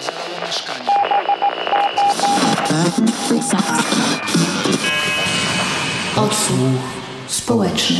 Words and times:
Zalało 0.00 0.46
mieszkanie. 0.46 0.90
Odsłuch 6.16 6.58
społeczny. 7.26 7.96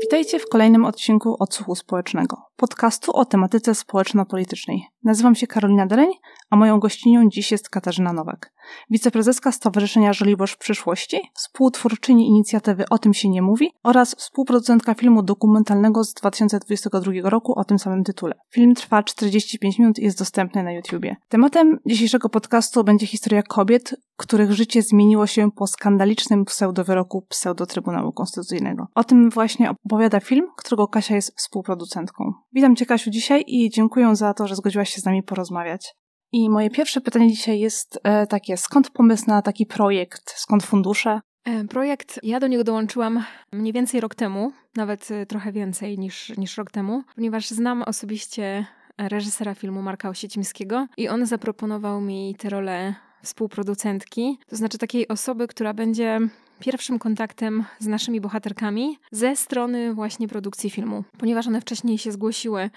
Witajcie 0.00 0.38
w 0.38 0.48
kolejnym 0.48 0.84
odcinku 0.84 1.36
Odsłuchu 1.38 1.74
Społecznego, 1.74 2.36
podcastu 2.56 3.12
o 3.12 3.24
tematyce 3.24 3.74
społeczno-politycznej. 3.74 4.82
Nazywam 5.04 5.34
się 5.34 5.46
Karolina 5.46 5.86
Deleń, 5.86 6.10
a 6.50 6.56
moją 6.56 6.80
gościnią 6.80 7.28
dziś 7.28 7.52
jest 7.52 7.68
Katarzyna 7.68 8.12
Nowak, 8.12 8.52
wiceprezeska 8.90 9.52
Stowarzyszenia 9.52 10.12
Żoliborz 10.12 10.56
przyszłości, 10.56 11.20
współtwórczyni 11.34 12.26
inicjatywy 12.28 12.84
O 12.90 12.98
tym 12.98 13.14
się 13.14 13.28
nie 13.28 13.42
mówi 13.42 13.70
oraz 13.82 14.14
współproducentka 14.14 14.94
filmu 14.94 15.22
dokumentalnego 15.22 16.04
z 16.04 16.14
2022 16.14 17.12
roku 17.24 17.58
o 17.58 17.64
tym 17.64 17.78
samym 17.78 18.04
tytule. 18.04 18.34
Film 18.50 18.74
trwa 18.74 19.02
45 19.02 19.78
minut 19.78 19.98
i 19.98 20.04
jest 20.04 20.18
dostępny 20.18 20.62
na 20.62 20.72
YouTubie. 20.72 21.16
Tematem 21.28 21.78
dzisiejszego 21.86 22.28
podcastu 22.28 22.84
będzie 22.84 23.06
historia 23.06 23.42
kobiet, 23.42 23.94
których 24.16 24.52
życie 24.52 24.82
zmieniło 24.82 25.26
się 25.26 25.50
po 25.50 25.66
skandalicznym 25.66 26.44
pseudowyroku 26.44 27.26
pseudo-Trybunału 27.28 28.12
Konstytucyjnego. 28.12 28.86
O 28.94 29.04
tym 29.04 29.30
właśnie 29.30 29.70
opowiada 29.70 30.20
film, 30.20 30.46
którego 30.56 30.88
Kasia 30.88 31.14
jest 31.14 31.36
współproducentką. 31.36 32.32
Witam 32.54 32.76
Cię 32.76 32.86
Kasiu 32.86 33.10
dzisiaj 33.10 33.44
i 33.46 33.70
dziękuję 33.70 34.16
za 34.16 34.34
to, 34.34 34.46
że 34.46 34.56
zgodziłaś 34.56 34.90
się 34.90 35.00
z 35.00 35.04
nami 35.04 35.22
porozmawiać. 35.22 35.94
I 36.32 36.50
moje 36.50 36.70
pierwsze 36.70 37.00
pytanie 37.00 37.28
dzisiaj 37.30 37.60
jest 37.60 38.00
e, 38.04 38.26
takie, 38.26 38.56
skąd 38.56 38.90
pomysł 38.90 39.24
na 39.26 39.42
taki 39.42 39.66
projekt, 39.66 40.30
skąd 40.36 40.62
fundusze? 40.62 41.20
E, 41.44 41.64
projekt, 41.64 42.20
ja 42.22 42.40
do 42.40 42.46
niego 42.46 42.64
dołączyłam 42.64 43.24
mniej 43.52 43.72
więcej 43.72 44.00
rok 44.00 44.14
temu, 44.14 44.52
nawet 44.76 45.10
e, 45.10 45.26
trochę 45.26 45.52
więcej 45.52 45.98
niż, 45.98 46.36
niż 46.36 46.58
rok 46.58 46.70
temu, 46.70 47.02
ponieważ 47.14 47.48
znam 47.48 47.82
osobiście 47.82 48.66
reżysera 48.98 49.54
filmu 49.54 49.82
Marka 49.82 50.08
Osiecimskiego 50.08 50.86
i 50.96 51.08
on 51.08 51.26
zaproponował 51.26 52.00
mi 52.00 52.34
tę 52.38 52.48
rolę 52.48 52.94
współproducentki, 53.24 54.38
to 54.46 54.56
znaczy 54.56 54.78
takiej 54.78 55.08
osoby, 55.08 55.48
która 55.48 55.74
będzie 55.74 56.20
pierwszym 56.60 56.98
kontaktem 56.98 57.64
z 57.78 57.86
naszymi 57.86 58.20
bohaterkami 58.20 58.98
ze 59.10 59.36
strony 59.36 59.94
właśnie 59.94 60.28
produkcji 60.28 60.70
filmu, 60.70 61.04
ponieważ 61.18 61.46
one 61.46 61.60
wcześniej 61.60 61.98
się 61.98 62.12
zgłosiły 62.12 62.70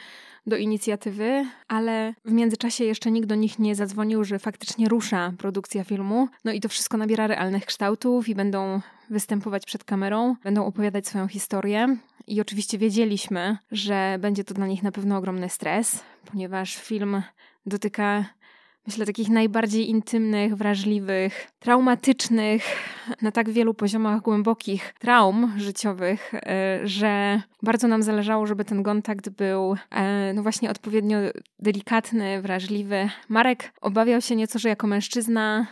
do 0.47 0.57
inicjatywy, 0.57 1.45
ale 1.67 2.13
w 2.25 2.31
międzyczasie 2.31 2.83
jeszcze 2.83 3.11
nikt 3.11 3.27
do 3.27 3.35
nich 3.35 3.59
nie 3.59 3.75
zadzwonił, 3.75 4.23
że 4.23 4.39
faktycznie 4.39 4.89
rusza 4.89 5.33
produkcja 5.37 5.83
filmu. 5.83 6.27
No 6.45 6.51
i 6.51 6.59
to 6.59 6.69
wszystko 6.69 6.97
nabiera 6.97 7.27
realnych 7.27 7.65
kształtów 7.65 8.29
i 8.29 8.35
będą 8.35 8.81
występować 9.09 9.65
przed 9.65 9.83
kamerą, 9.83 10.35
będą 10.43 10.65
opowiadać 10.65 11.07
swoją 11.07 11.27
historię. 11.27 11.97
I 12.27 12.41
oczywiście 12.41 12.77
wiedzieliśmy, 12.77 13.57
że 13.71 14.17
będzie 14.19 14.43
to 14.43 14.53
dla 14.53 14.67
nich 14.67 14.83
na 14.83 14.91
pewno 14.91 15.17
ogromny 15.17 15.49
stres, 15.49 15.99
ponieważ 16.25 16.75
film 16.75 17.21
dotyka 17.65 18.25
myślę, 18.87 19.05
takich 19.05 19.29
najbardziej 19.29 19.89
intymnych, 19.89 20.55
wrażliwych, 20.55 21.47
traumatycznych, 21.59 22.63
na 23.21 23.31
tak 23.31 23.49
wielu 23.49 23.73
poziomach 23.73 24.21
głębokich 24.21 24.93
traum 24.99 25.53
życiowych, 25.57 26.33
e, 26.33 26.79
że 26.83 27.41
bardzo 27.63 27.87
nam 27.87 28.03
zależało, 28.03 28.47
żeby 28.47 28.65
ten 28.65 28.83
kontakt 28.83 29.29
był 29.29 29.75
e, 29.91 30.33
no 30.33 30.43
właśnie 30.43 30.71
odpowiednio 30.71 31.17
delikatny, 31.59 32.41
wrażliwy. 32.41 33.09
Marek 33.29 33.73
obawiał 33.81 34.21
się 34.21 34.35
nieco, 34.35 34.59
że 34.59 34.69
jako 34.69 34.87
mężczyzna 34.87 35.67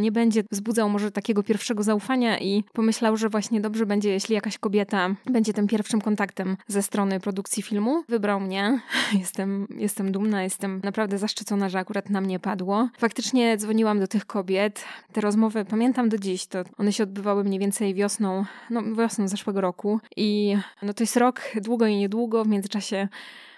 nie 0.00 0.12
będzie 0.12 0.42
wzbudzał 0.50 0.90
może 0.90 1.10
takiego 1.10 1.42
pierwszego 1.42 1.82
zaufania 1.82 2.38
i 2.38 2.64
pomyślał, 2.72 3.16
że 3.16 3.28
właśnie 3.28 3.60
dobrze 3.60 3.86
będzie, 3.86 4.10
jeśli 4.10 4.34
jakaś 4.34 4.58
kobieta 4.58 5.14
będzie 5.26 5.52
tym 5.52 5.66
pierwszym 5.66 6.00
kontaktem 6.00 6.56
ze 6.66 6.82
strony 6.82 7.20
produkcji 7.20 7.62
filmu. 7.62 8.04
Wybrał 8.08 8.40
mnie. 8.40 8.80
Jestem, 9.18 9.66
jestem 9.76 10.12
dumna, 10.12 10.42
jestem 10.42 10.80
naprawdę 10.84 11.18
zaszczycona, 11.18 11.68
że 11.68 11.78
akurat 11.78 12.10
na 12.10 12.20
mnie 12.20 12.38
padło. 12.38 12.88
Faktycznie 12.98 13.56
dzwoniłam 13.56 14.00
do 14.00 14.06
tych 14.06 14.26
kobiet. 14.26 14.84
Te 15.12 15.20
rozmowy 15.20 15.64
pamiętam 15.64 16.08
do 16.08 16.18
dziś, 16.18 16.46
to 16.46 16.62
one 16.78 16.92
się 16.92 17.02
odbywały 17.02 17.44
mniej 17.44 17.60
więcej 17.60 17.94
wiosną, 17.94 18.44
no 18.70 18.82
wiosną 18.94 19.28
zeszłego 19.28 19.60
roku 19.60 20.00
i 20.16 20.56
no 20.82 20.94
to 20.94 21.02
jest 21.02 21.16
rok, 21.16 21.42
długo 21.54 21.86
i 21.86 21.96
niedługo, 21.96 22.44
w 22.44 22.48
międzyczasie 22.48 23.08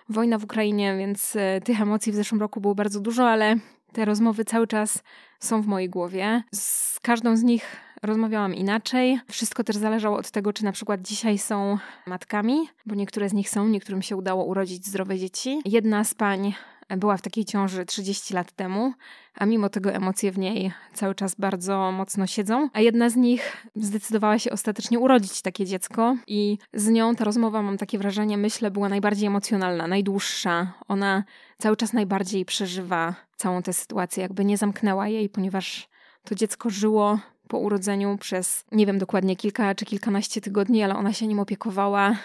wojna 0.08 0.38
w 0.38 0.44
Ukrainie, 0.44 0.96
więc 0.98 1.36
e, 1.36 1.60
tych 1.60 1.80
emocji 1.80 2.12
w 2.12 2.14
zeszłym 2.14 2.40
roku 2.40 2.60
było 2.60 2.74
bardzo 2.74 3.00
dużo, 3.00 3.28
ale 3.30 3.56
te 3.92 4.04
rozmowy 4.04 4.44
cały 4.44 4.66
czas 4.66 5.02
są 5.40 5.62
w 5.62 5.66
mojej 5.66 5.88
głowie. 5.88 6.42
Z 6.54 7.00
każdą 7.00 7.36
z 7.36 7.42
nich 7.42 7.76
rozmawiałam 8.02 8.54
inaczej. 8.54 9.20
Wszystko 9.30 9.64
też 9.64 9.76
zależało 9.76 10.16
od 10.16 10.30
tego, 10.30 10.52
czy 10.52 10.64
na 10.64 10.72
przykład 10.72 11.02
dzisiaj 11.02 11.38
są 11.38 11.78
matkami, 12.06 12.68
bo 12.86 12.94
niektóre 12.94 13.28
z 13.28 13.32
nich 13.32 13.50
są, 13.50 13.68
niektórym 13.68 14.02
się 14.02 14.16
udało 14.16 14.44
urodzić 14.44 14.86
zdrowe 14.86 15.18
dzieci. 15.18 15.60
Jedna 15.64 16.04
z 16.04 16.14
pań 16.14 16.54
była 16.96 17.16
w 17.16 17.22
takiej 17.22 17.44
ciąży 17.44 17.86
30 17.86 18.34
lat 18.34 18.52
temu, 18.52 18.92
a 19.34 19.46
mimo 19.46 19.68
tego 19.68 19.92
emocje 19.92 20.32
w 20.32 20.38
niej 20.38 20.72
cały 20.94 21.14
czas 21.14 21.34
bardzo 21.34 21.92
mocno 21.92 22.26
siedzą. 22.26 22.68
A 22.72 22.80
jedna 22.80 23.10
z 23.10 23.16
nich 23.16 23.66
zdecydowała 23.74 24.38
się 24.38 24.50
ostatecznie 24.50 24.98
urodzić 24.98 25.42
takie 25.42 25.66
dziecko, 25.66 26.16
i 26.26 26.58
z 26.72 26.88
nią 26.88 27.14
ta 27.14 27.24
rozmowa, 27.24 27.62
mam 27.62 27.78
takie 27.78 27.98
wrażenie, 27.98 28.38
myślę, 28.38 28.70
była 28.70 28.88
najbardziej 28.88 29.26
emocjonalna, 29.26 29.86
najdłuższa. 29.86 30.72
Ona 30.88 31.24
cały 31.58 31.76
czas 31.76 31.92
najbardziej 31.92 32.44
przeżywa 32.44 33.14
całą 33.36 33.62
tę 33.62 33.72
sytuację, 33.72 34.22
jakby 34.22 34.44
nie 34.44 34.56
zamknęła 34.56 35.08
jej, 35.08 35.28
ponieważ 35.28 35.88
to 36.24 36.34
dziecko 36.34 36.70
żyło 36.70 37.18
po 37.48 37.58
urodzeniu 37.58 38.18
przez 38.18 38.64
nie 38.72 38.86
wiem 38.86 38.98
dokładnie 38.98 39.36
kilka 39.36 39.74
czy 39.74 39.84
kilkanaście 39.84 40.40
tygodni, 40.40 40.82
ale 40.82 40.96
ona 40.96 41.12
się 41.12 41.26
nim 41.26 41.40
opiekowała. 41.40 42.16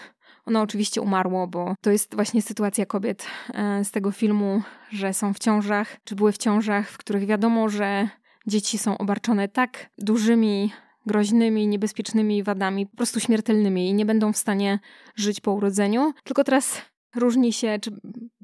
Ono 0.47 0.61
oczywiście 0.61 1.01
umarło, 1.01 1.47
bo 1.47 1.75
to 1.81 1.91
jest 1.91 2.15
właśnie 2.15 2.41
sytuacja 2.41 2.85
kobiet 2.85 3.25
e, 3.53 3.85
z 3.85 3.91
tego 3.91 4.11
filmu, 4.11 4.61
że 4.89 5.13
są 5.13 5.33
w 5.33 5.39
ciążach, 5.39 5.97
czy 6.03 6.15
były 6.15 6.31
w 6.31 6.37
ciążach, 6.37 6.89
w 6.89 6.97
których 6.97 7.25
wiadomo, 7.25 7.69
że 7.69 8.09
dzieci 8.47 8.77
są 8.77 8.97
obarczone 8.97 9.47
tak 9.47 9.89
dużymi 9.97 10.71
groźnymi, 11.05 11.67
niebezpiecznymi 11.67 12.43
wadami, 12.43 12.87
po 12.87 12.97
prostu 12.97 13.19
śmiertelnymi 13.19 13.89
i 13.89 13.93
nie 13.93 14.05
będą 14.05 14.33
w 14.33 14.37
stanie 14.37 14.79
żyć 15.15 15.41
po 15.41 15.51
urodzeniu. 15.51 16.13
Tylko 16.23 16.43
teraz 16.43 16.81
różni 17.15 17.53
się, 17.53 17.79
czy 17.81 17.91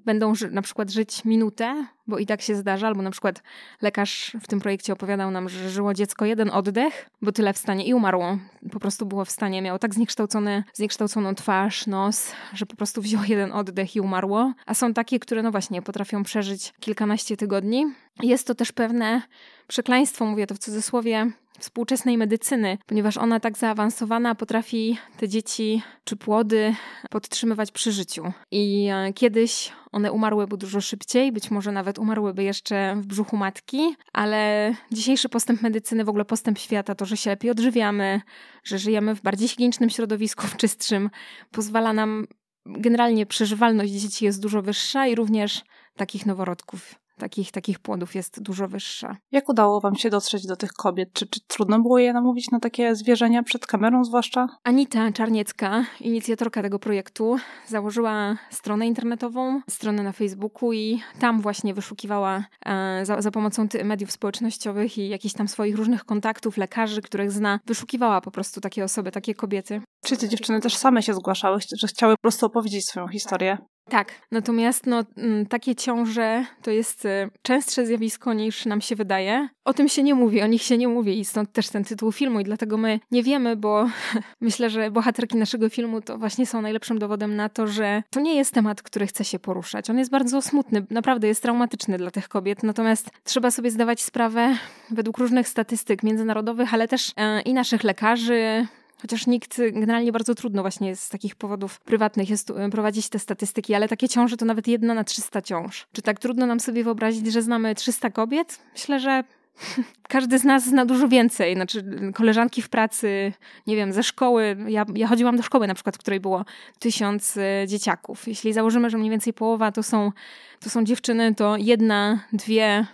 będą 0.06 0.34
na 0.52 0.62
przykład 0.62 0.92
żyć 0.92 1.26
minutę, 1.26 1.86
bo 2.08 2.18
i 2.18 2.26
tak 2.26 2.42
się 2.42 2.56
zdarza, 2.56 2.88
albo 2.88 3.02
na 3.02 3.12
przykład 3.12 3.44
lekarz 3.82 4.38
w 4.42 4.48
tym 4.48 4.60
projekcie 4.60 4.94
opowiadał 4.94 5.32
nam, 5.32 5.50
że 5.50 5.70
żyło 5.70 5.94
dziecko 5.94 6.26
jeden 6.26 6.50
oddech, 6.50 7.10
bo 7.22 7.32
tyle 7.32 7.54
w 7.54 7.58
stanie 7.58 7.86
i 7.86 7.94
umarło. 7.94 8.38
Po 8.72 8.80
prostu 8.80 9.06
było 9.06 9.26
w 9.26 9.32
stanie, 9.32 9.62
miało 9.62 9.80
tak 9.80 9.94
zniekształcone, 9.94 10.64
zniekształconą 10.74 11.36
twarz, 11.36 11.88
nos, 11.88 12.32
że 12.54 12.66
po 12.66 12.76
prostu 12.76 13.02
wzięło 13.02 13.24
jeden 13.24 13.52
oddech 13.52 13.96
i 13.96 14.02
umarło. 14.02 14.54
A 14.66 14.74
są 14.74 14.94
takie, 14.94 15.20
które 15.20 15.44
no 15.44 15.52
właśnie 15.52 15.82
potrafią 15.82 16.24
przeżyć 16.24 16.74
kilkanaście 16.80 17.38
tygodni. 17.38 17.86
Jest 18.24 18.48
to 18.48 18.56
też 18.56 18.72
pewne 18.72 19.22
przekleństwo, 19.68 20.26
mówię 20.26 20.48
to 20.48 20.56
w 20.56 20.60
cudzysłowie, 20.60 21.32
współczesnej 21.60 22.18
medycyny, 22.18 22.78
ponieważ 22.86 23.18
ona 23.18 23.40
tak 23.40 23.58
zaawansowana 23.58 24.36
potrafi 24.36 24.98
te 25.18 25.30
dzieci 25.30 25.82
czy 26.04 26.16
płody 26.16 26.76
podtrzymywać 27.10 27.72
przy 27.72 27.92
życiu. 27.92 28.34
I 28.52 28.90
e, 28.92 29.14
kiedyś 29.14 29.72
one 29.92 30.12
umarłyby 30.12 30.58
dużo 30.58 30.82
szybciej, 30.82 31.32
być 31.32 31.52
może 31.52 31.72
nawet 31.72 32.00
umarłyby 32.00 32.44
jeszcze 32.44 32.96
w 32.96 33.06
brzuchu 33.06 33.38
matki, 33.38 33.96
ale 34.14 34.74
dzisiejszy 34.92 35.30
postęp 35.30 35.62
medycyny, 35.62 36.06
w 36.06 36.10
ogóle 36.10 36.26
postęp 36.26 36.60
świata, 36.60 36.96
to, 36.96 37.06
że 37.06 37.18
się 37.18 37.30
lepiej 37.30 37.52
odżywiamy, 37.52 38.22
że 38.64 38.80
żyjemy 38.80 39.16
w 39.16 39.22
bardziej 39.22 39.48
higienicznym 39.48 39.90
środowisku, 39.90 40.48
w 40.48 40.58
czystszym, 40.58 41.10
pozwala 41.52 41.94
nam 41.94 42.28
generalnie 42.66 43.26
przeżywalność 43.26 43.92
dzieci 43.92 44.26
jest 44.26 44.42
dużo 44.42 44.62
wyższa 44.62 45.08
i 45.08 45.16
również 45.16 45.64
takich 45.96 46.26
noworodków 46.26 47.03
takich, 47.20 47.52
takich 47.52 47.80
płodów 47.80 48.16
jest 48.16 48.42
dużo 48.42 48.68
wyższa. 48.68 49.18
Jak 49.32 49.50
udało 49.50 49.82
Wam 49.82 49.96
się 49.96 50.10
dotrzeć 50.10 50.48
do 50.48 50.56
tych 50.56 50.74
kobiet? 50.74 51.14
Czy, 51.14 51.28
czy 51.28 51.40
trudno 51.48 51.80
było 51.80 52.00
je 52.00 52.14
namówić 52.14 52.52
na 52.52 52.60
takie 52.60 52.96
zwierzenia 52.96 53.44
przed 53.44 53.68
kamerą 53.68 54.04
zwłaszcza? 54.04 54.48
Anita 54.64 55.12
Czarniecka, 55.12 55.86
inicjatorka 56.00 56.62
tego 56.62 56.80
projektu, 56.80 57.38
założyła 57.68 58.38
stronę 58.50 58.88
internetową, 58.88 59.62
stronę 59.70 60.04
na 60.04 60.12
Facebooku 60.12 60.74
i 60.74 61.02
tam 61.20 61.42
właśnie 61.42 61.74
wyszukiwała 61.74 62.44
e, 62.66 63.06
za, 63.06 63.22
za 63.22 63.32
pomocą 63.32 63.68
mediów 63.84 64.12
społecznościowych 64.12 64.98
i 64.98 65.10
jakichś 65.10 65.36
tam 65.36 65.48
swoich 65.48 65.76
różnych 65.76 66.06
kontaktów, 66.06 66.58
lekarzy, 66.58 67.02
których 67.02 67.32
zna, 67.32 67.60
wyszukiwała 67.66 68.22
po 68.22 68.32
prostu 68.32 68.62
takie 68.62 68.84
osoby, 68.84 69.12
takie 69.12 69.36
kobiety. 69.36 69.82
Czy 70.06 70.18
te 70.18 70.30
dziewczyny 70.30 70.62
też 70.62 70.76
same 70.76 71.04
się 71.04 71.14
zgłaszały, 71.14 71.60
że 71.78 71.88
chciały 71.88 72.14
po 72.14 72.22
prostu 72.22 72.46
opowiedzieć 72.46 72.86
swoją 72.86 73.08
historię? 73.08 73.58
Tak, 73.90 74.12
natomiast 74.32 74.86
no, 74.86 75.04
mm, 75.18 75.46
takie 75.46 75.76
ciąże 75.76 76.46
to 76.62 76.72
jest 76.72 77.06
y, 77.06 77.30
częstsze 77.42 77.86
zjawisko 77.86 78.34
niż 78.34 78.66
nam 78.66 78.82
się 78.82 78.96
wydaje. 78.96 79.50
O 79.66 79.74
tym 79.74 79.90
się 79.90 80.04
nie 80.04 80.16
mówi, 80.16 80.42
o 80.42 80.48
nich 80.48 80.62
się 80.62 80.78
nie 80.78 80.88
mówi 80.88 81.20
i 81.20 81.26
stąd 81.26 81.52
też 81.52 81.70
ten 81.70 81.84
tytuł 81.84 82.12
filmu 82.12 82.40
i 82.40 82.44
dlatego 82.44 82.78
my 82.78 83.00
nie 83.12 83.24
wiemy, 83.24 83.56
bo 83.56 83.90
myślę, 84.42 84.70
że 84.70 84.92
bohaterki 84.92 85.38
naszego 85.38 85.70
filmu 85.70 86.02
to 86.02 86.18
właśnie 86.18 86.46
są 86.46 86.62
najlepszym 86.62 87.00
dowodem 87.00 87.36
na 87.36 87.50
to, 87.50 87.68
że 87.68 88.04
to 88.10 88.20
nie 88.20 88.36
jest 88.36 88.54
temat, 88.54 88.82
który 88.82 89.08
chce 89.08 89.26
się 89.26 89.40
poruszać. 89.40 89.90
On 89.90 89.98
jest 89.98 90.12
bardzo 90.12 90.42
smutny, 90.42 90.86
naprawdę 90.90 91.28
jest 91.28 91.42
traumatyczny 91.42 91.98
dla 91.98 92.12
tych 92.12 92.30
kobiet, 92.30 92.64
natomiast 92.64 93.10
trzeba 93.24 93.52
sobie 93.52 93.72
zdawać 93.72 94.02
sprawę 94.02 94.56
według 94.90 95.18
różnych 95.18 95.48
statystyk 95.48 96.04
międzynarodowych, 96.04 96.74
ale 96.74 96.88
też 96.88 97.12
e, 97.18 97.42
i 97.42 97.54
naszych 97.54 97.84
lekarzy, 97.84 98.68
chociaż 99.02 99.28
nikt, 99.28 99.58
generalnie 99.72 100.12
bardzo 100.12 100.36
trudno 100.36 100.62
właśnie 100.62 100.96
z 100.96 101.10
takich 101.10 101.36
powodów 101.36 101.80
prywatnych 101.80 102.30
jest 102.30 102.54
prowadzić 102.72 103.10
te 103.10 103.20
statystyki, 103.20 103.74
ale 103.74 103.88
takie 103.88 104.10
ciąże 104.10 104.38
to 104.38 104.46
nawet 104.46 104.68
jedna 104.68 104.94
na 104.94 105.04
300 105.04 105.42
ciąż. 105.42 105.88
Czy 105.94 106.02
tak 106.02 106.20
trudno 106.20 106.46
nam 106.46 106.60
sobie 106.60 106.84
wyobrazić, 106.84 107.34
że 107.34 107.42
znamy 107.42 107.76
300 107.76 108.10
kobiet? 108.10 108.60
Myślę, 108.74 109.00
że 109.00 109.24
każdy 110.08 110.40
z 110.40 110.44
nas 110.44 110.66
zna 110.66 110.86
dużo 110.86 111.08
więcej. 111.08 111.56
Znaczy, 111.56 111.86
koleżanki 112.16 112.62
w 112.62 112.70
pracy, 112.70 113.34
nie 113.68 113.76
wiem, 113.76 113.94
ze 113.94 114.04
szkoły. 114.04 114.58
Ja, 114.68 114.86
ja 114.96 115.08
chodziłam 115.08 115.38
do 115.38 115.44
szkoły 115.44 115.68
na 115.68 115.74
przykład, 115.74 115.96
w 115.96 116.00
której 116.00 116.20
było 116.20 116.46
tysiąc 116.80 117.38
e, 117.38 117.68
dzieciaków. 117.68 118.28
Jeśli 118.28 118.54
założymy, 118.54 118.90
że 118.90 118.98
mniej 118.98 119.10
więcej 119.10 119.34
połowa 119.34 119.72
to 119.72 119.84
są, 119.84 120.12
to 120.60 120.70
są 120.70 120.84
dziewczyny, 120.84 121.36
to 121.36 121.56
jedna, 121.58 122.20
dwie 122.34 122.88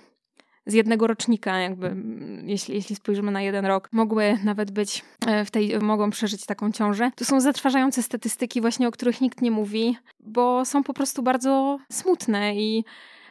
z 0.66 0.74
jednego 0.74 1.08
rocznika, 1.08 1.60
jakby, 1.60 1.96
jeśli, 2.44 2.76
jeśli 2.76 2.96
spojrzymy 2.96 3.32
na 3.32 3.42
jeden 3.42 3.66
rok, 3.66 3.90
mogły 3.92 4.38
nawet 4.44 4.72
być 4.72 5.06
e, 5.28 5.46
w 5.46 5.52
tej, 5.52 5.80
mogą 5.80 6.10
przeżyć 6.10 6.46
taką 6.46 6.72
ciążę. 6.72 7.12
To 7.16 7.26
są 7.26 7.42
zatrważające 7.42 8.04
statystyki 8.04 8.62
właśnie, 8.62 8.88
o 8.88 8.92
których 8.92 9.22
nikt 9.22 9.42
nie 9.42 9.52
mówi, 9.52 9.98
bo 10.20 10.66
są 10.66 10.84
po 10.84 10.94
prostu 10.94 11.24
bardzo 11.24 11.80
smutne 11.92 12.56
i 12.56 12.84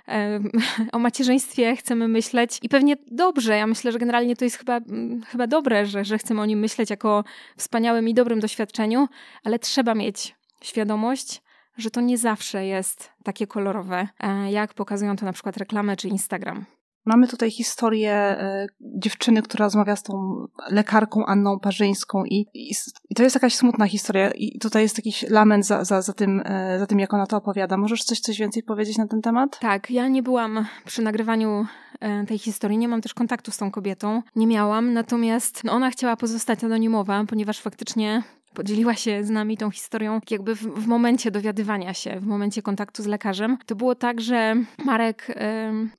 o 0.92 0.98
macierzyństwie 0.98 1.76
chcemy 1.76 2.08
myśleć 2.08 2.58
i 2.62 2.68
pewnie 2.68 2.96
dobrze. 3.10 3.56
Ja 3.56 3.66
myślę, 3.66 3.92
że 3.92 3.98
generalnie 3.98 4.36
to 4.36 4.44
jest 4.44 4.56
chyba, 4.56 4.80
chyba 5.26 5.46
dobre, 5.46 5.86
że, 5.86 6.04
że 6.04 6.18
chcemy 6.18 6.40
o 6.40 6.46
nim 6.46 6.58
myśleć 6.58 6.90
jako 6.90 7.24
wspaniałym 7.56 8.08
i 8.08 8.14
dobrym 8.14 8.40
doświadczeniu, 8.40 9.08
ale 9.44 9.58
trzeba 9.58 9.94
mieć 9.94 10.36
świadomość, 10.62 11.42
że 11.76 11.90
to 11.90 12.00
nie 12.00 12.18
zawsze 12.18 12.66
jest 12.66 13.12
takie 13.24 13.46
kolorowe, 13.46 14.08
e, 14.20 14.52
jak 14.52 14.74
pokazują 14.74 15.16
to 15.16 15.24
na 15.24 15.32
przykład 15.32 15.56
reklamy 15.56 15.96
czy 15.96 16.08
Instagram. 16.08 16.64
Mamy 17.06 17.28
tutaj 17.28 17.50
historię 17.50 18.12
e, 18.12 18.66
dziewczyny, 18.80 19.42
która 19.42 19.66
rozmawia 19.66 19.96
z 19.96 20.02
tą 20.02 20.46
lekarką 20.70 21.26
Anną 21.26 21.58
Parzyńską 21.60 22.24
i, 22.24 22.46
i, 22.54 22.72
i, 23.10 23.14
to 23.14 23.22
jest 23.22 23.36
jakaś 23.36 23.54
smutna 23.54 23.86
historia 23.86 24.30
i 24.30 24.58
tutaj 24.58 24.82
jest 24.82 24.98
jakiś 24.98 25.22
lament 25.30 25.66
za, 25.66 25.84
za, 25.84 26.02
za, 26.02 26.12
tym, 26.12 26.42
e, 26.44 26.78
za 26.78 26.86
tym, 26.86 26.98
jak 26.98 27.14
ona 27.14 27.26
to 27.26 27.36
opowiada. 27.36 27.76
Możesz 27.76 28.04
coś, 28.04 28.20
coś 28.20 28.38
więcej 28.38 28.62
powiedzieć 28.62 28.98
na 28.98 29.06
ten 29.06 29.22
temat? 29.22 29.58
Tak, 29.58 29.90
ja 29.90 30.08
nie 30.08 30.22
byłam 30.22 30.66
przy 30.84 31.02
nagrywaniu 31.02 31.66
e, 32.00 32.26
tej 32.26 32.38
historii, 32.38 32.78
nie 32.78 32.88
mam 32.88 33.00
też 33.00 33.14
kontaktu 33.14 33.50
z 33.50 33.56
tą 33.56 33.70
kobietą, 33.70 34.22
nie 34.36 34.46
miałam, 34.46 34.92
natomiast 34.92 35.64
no, 35.64 35.72
ona 35.72 35.90
chciała 35.90 36.16
pozostać 36.16 36.64
anonimowa, 36.64 37.24
ponieważ 37.28 37.60
faktycznie 37.60 38.22
podzieliła 38.58 38.94
się 38.94 39.24
z 39.24 39.30
nami 39.30 39.56
tą 39.56 39.70
historią 39.70 40.20
jakby 40.30 40.54
w, 40.54 40.62
w, 40.62 40.86
momencie 40.86 41.30
dowiadywania 41.30 41.94
się, 41.94 42.20
w 42.20 42.26
momencie 42.26 42.62
kontaktu 42.62 43.02
z 43.02 43.06
lekarzem. 43.06 43.58
To 43.66 43.76
było 43.76 43.94
tak, 43.94 44.20
że 44.20 44.56
Marek 44.84 45.34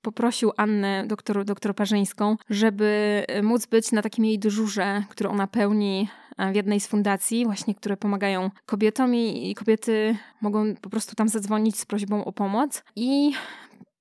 poprosił 0.01 0.51
Annę, 0.57 1.03
doktor, 1.07 1.45
doktor 1.45 1.75
Parzyńską, 1.75 2.37
żeby 2.49 3.23
móc 3.43 3.65
być 3.65 3.91
na 3.91 4.01
takim 4.01 4.25
jej 4.25 4.39
dyżurze, 4.39 5.03
który 5.09 5.29
ona 5.29 5.47
pełni 5.47 6.09
w 6.51 6.55
jednej 6.55 6.79
z 6.79 6.87
fundacji, 6.87 7.45
właśnie, 7.45 7.75
które 7.75 7.97
pomagają 7.97 8.51
kobietom 8.65 9.15
i, 9.15 9.51
i 9.51 9.55
kobiety 9.55 10.15
mogą 10.41 10.75
po 10.75 10.89
prostu 10.89 11.15
tam 11.15 11.29
zadzwonić 11.29 11.79
z 11.79 11.85
prośbą 11.85 12.25
o 12.25 12.31
pomoc. 12.31 12.83
I 12.95 13.31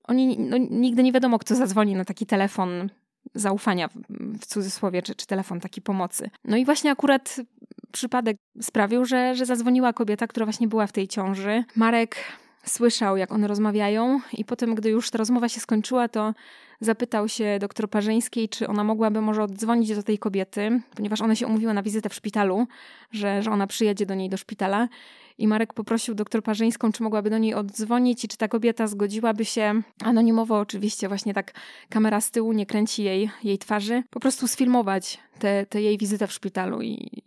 oni, 0.05 0.39
no, 0.39 0.57
nigdy 0.71 1.03
nie 1.03 1.13
wiadomo, 1.13 1.39
kto 1.39 1.55
zadzwoni 1.55 1.95
na 1.95 2.05
taki 2.05 2.27
telefon 2.27 2.91
zaufania 3.35 3.89
w 4.41 4.47
cudzysłowie, 4.47 5.03
czy, 5.03 5.15
czy 5.15 5.27
telefon 5.27 5.61
taki 5.61 5.83
pomocy. 5.83 6.31
No 6.45 6.57
i 6.57 6.65
właśnie 6.65 6.91
akurat 6.91 7.41
przypadek 7.93 8.37
sprawił, 8.61 9.05
że, 9.05 9.35
że 9.35 9.47
zadzwoniła 9.47 9.93
kobieta, 9.93 10.27
która 10.27 10.47
właśnie 10.47 10.69
była 10.69 10.87
w 10.87 10.93
tej 10.93 11.09
ciąży. 11.09 11.65
Marek 11.77 12.17
słyszał, 12.69 13.17
jak 13.17 13.33
one 13.33 13.49
rozmawiają, 13.49 14.21
i 14.33 14.45
potem, 14.45 14.75
gdy 14.75 14.91
już 14.91 15.11
ta 15.11 15.19
rozmowa 15.19 15.49
się 15.49 15.61
skończyła, 15.61 16.09
to 16.09 16.35
zapytał 16.81 17.29
się 17.29 17.59
doktor 17.61 17.91
Parzyńskiej, 17.91 18.49
czy 18.49 18.69
ona 18.69 18.85
mogłaby 18.85 19.21
może 19.21 19.43
oddzwonić 19.43 19.95
do 19.95 20.03
tej 20.03 20.19
kobiety, 20.19 20.81
ponieważ 20.97 21.21
one 21.21 21.37
się 21.37 21.47
umówiły 21.47 21.75
na 21.75 21.83
wizytę 21.83 22.09
w 22.09 22.15
szpitalu, 22.15 22.67
że, 23.13 23.43
że 23.43 23.51
ona 23.51 23.67
przyjedzie 23.67 24.07
do 24.07 24.15
niej 24.15 24.29
do 24.29 24.37
szpitala. 24.37 24.89
I 25.39 25.49
Marek 25.49 25.75
poprosił 25.75 26.15
doktor 26.15 26.43
Parzyńską, 26.43 26.93
czy 26.93 27.03
mogłaby 27.03 27.31
do 27.31 27.39
niej 27.39 27.55
oddzwonić 27.55 28.25
i 28.25 28.29
czy 28.29 28.37
ta 28.37 28.49
kobieta 28.49 28.87
zgodziłaby 28.87 29.45
się 29.45 29.83
anonimowo, 30.05 30.59
oczywiście, 30.59 31.09
właśnie 31.09 31.35
tak 31.35 31.53
kamera 31.89 32.21
z 32.21 32.31
tyłu 32.31 32.53
nie 32.53 32.67
kręci 32.67 33.05
jej, 33.05 33.31
jej 33.45 33.59
twarzy, 33.59 34.03
po 34.11 34.21
prostu 34.21 34.49
sfilmować 34.49 35.19
tę 35.69 35.83
jej 35.83 35.99
wizytę 35.99 36.27
w 36.27 36.33
szpitalu. 36.33 36.83
I 36.83 37.23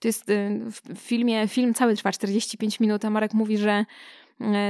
to 0.00 0.08
jest 0.08 0.30
y, 0.30 0.60
w 0.70 0.98
filmie, 0.98 1.48
film 1.48 1.74
cały 1.74 1.96
trwa 1.96 2.12
45 2.12 2.80
minut, 2.80 3.04
a 3.04 3.10
Marek 3.10 3.34
mówi, 3.34 3.58
że 3.58 3.84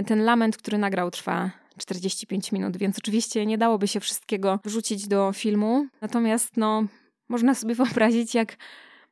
ten 0.06 0.24
lament, 0.24 0.56
który 0.56 0.78
nagrał, 0.78 1.10
trwa 1.10 1.50
45 1.78 2.52
minut, 2.52 2.76
więc 2.76 2.98
oczywiście 2.98 3.46
nie 3.46 3.58
dałoby 3.58 3.88
się 3.88 4.00
wszystkiego 4.00 4.60
wrzucić 4.64 5.08
do 5.08 5.32
filmu. 5.32 5.86
Natomiast 6.00 6.56
no, 6.56 6.84
można 7.28 7.54
sobie 7.54 7.74
wyobrazić, 7.84 8.34
jak 8.34 8.56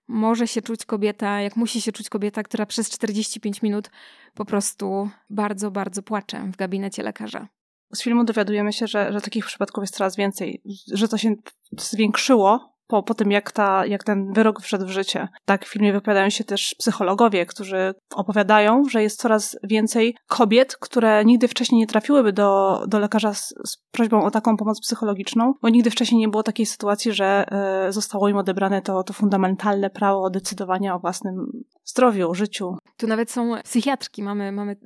może 0.08 0.48
się 0.48 0.62
czuć 0.62 0.84
kobieta, 0.84 1.40
jak 1.40 1.56
musi 1.56 1.80
się 1.80 1.92
czuć 1.92 2.08
kobieta, 2.08 2.42
która 2.42 2.66
przez 2.66 2.90
45 2.90 3.62
minut 3.62 3.90
po 4.34 4.44
prostu 4.44 5.10
bardzo, 5.30 5.70
bardzo 5.70 6.02
płacze 6.02 6.50
w 6.52 6.56
gabinecie 6.56 7.02
lekarza. 7.02 7.48
Z 7.94 8.02
filmu 8.02 8.24
dowiadujemy 8.24 8.72
się, 8.72 8.86
że, 8.86 9.12
że 9.12 9.20
takich 9.20 9.46
przypadków 9.46 9.82
jest 9.82 9.94
coraz 9.94 10.16
więcej, 10.16 10.62
że 10.92 11.08
to 11.08 11.18
się 11.18 11.34
zwiększyło 11.78 12.73
po, 12.86 13.02
po 13.02 13.14
tym, 13.14 13.30
jak, 13.30 13.52
ta, 13.52 13.86
jak 13.86 14.04
ten 14.04 14.32
wyrok 14.32 14.60
wszedł 14.60 14.86
w 14.86 14.90
życie. 14.90 15.28
Tak 15.44 15.64
w 15.64 15.72
filmie 15.72 15.92
wypowiadają 15.92 16.30
się 16.30 16.44
też 16.44 16.74
psychologowie, 16.78 17.46
którzy 17.46 17.94
opowiadają, 18.14 18.82
że 18.90 19.02
jest 19.02 19.20
coraz 19.20 19.56
więcej 19.62 20.16
kobiet, 20.28 20.76
które 20.76 21.24
nigdy 21.24 21.48
wcześniej 21.48 21.78
nie 21.78 21.86
trafiłyby 21.86 22.32
do, 22.32 22.80
do 22.88 22.98
lekarza 22.98 23.34
z, 23.34 23.54
z 23.66 23.76
prośbą 23.90 24.24
o 24.24 24.30
taką 24.30 24.56
pomoc 24.56 24.80
psychologiczną, 24.80 25.54
bo 25.62 25.68
nigdy 25.68 25.90
wcześniej 25.90 26.20
nie 26.20 26.28
było 26.28 26.42
takiej 26.42 26.66
sytuacji, 26.66 27.12
że 27.12 27.46
y, 27.88 27.92
zostało 27.92 28.28
im 28.28 28.36
odebrane 28.36 28.82
to, 28.82 29.02
to 29.02 29.12
fundamentalne 29.12 29.90
prawo 29.90 30.30
decydowania 30.30 30.94
o 30.94 30.98
własnym 30.98 31.46
zdrowiu, 31.84 32.34
życiu. 32.34 32.76
Tu 32.96 33.06
nawet 33.06 33.30
są 33.30 33.54
psychiatrki, 33.64 34.22
mamy, 34.22 34.52
mamy 34.52 34.76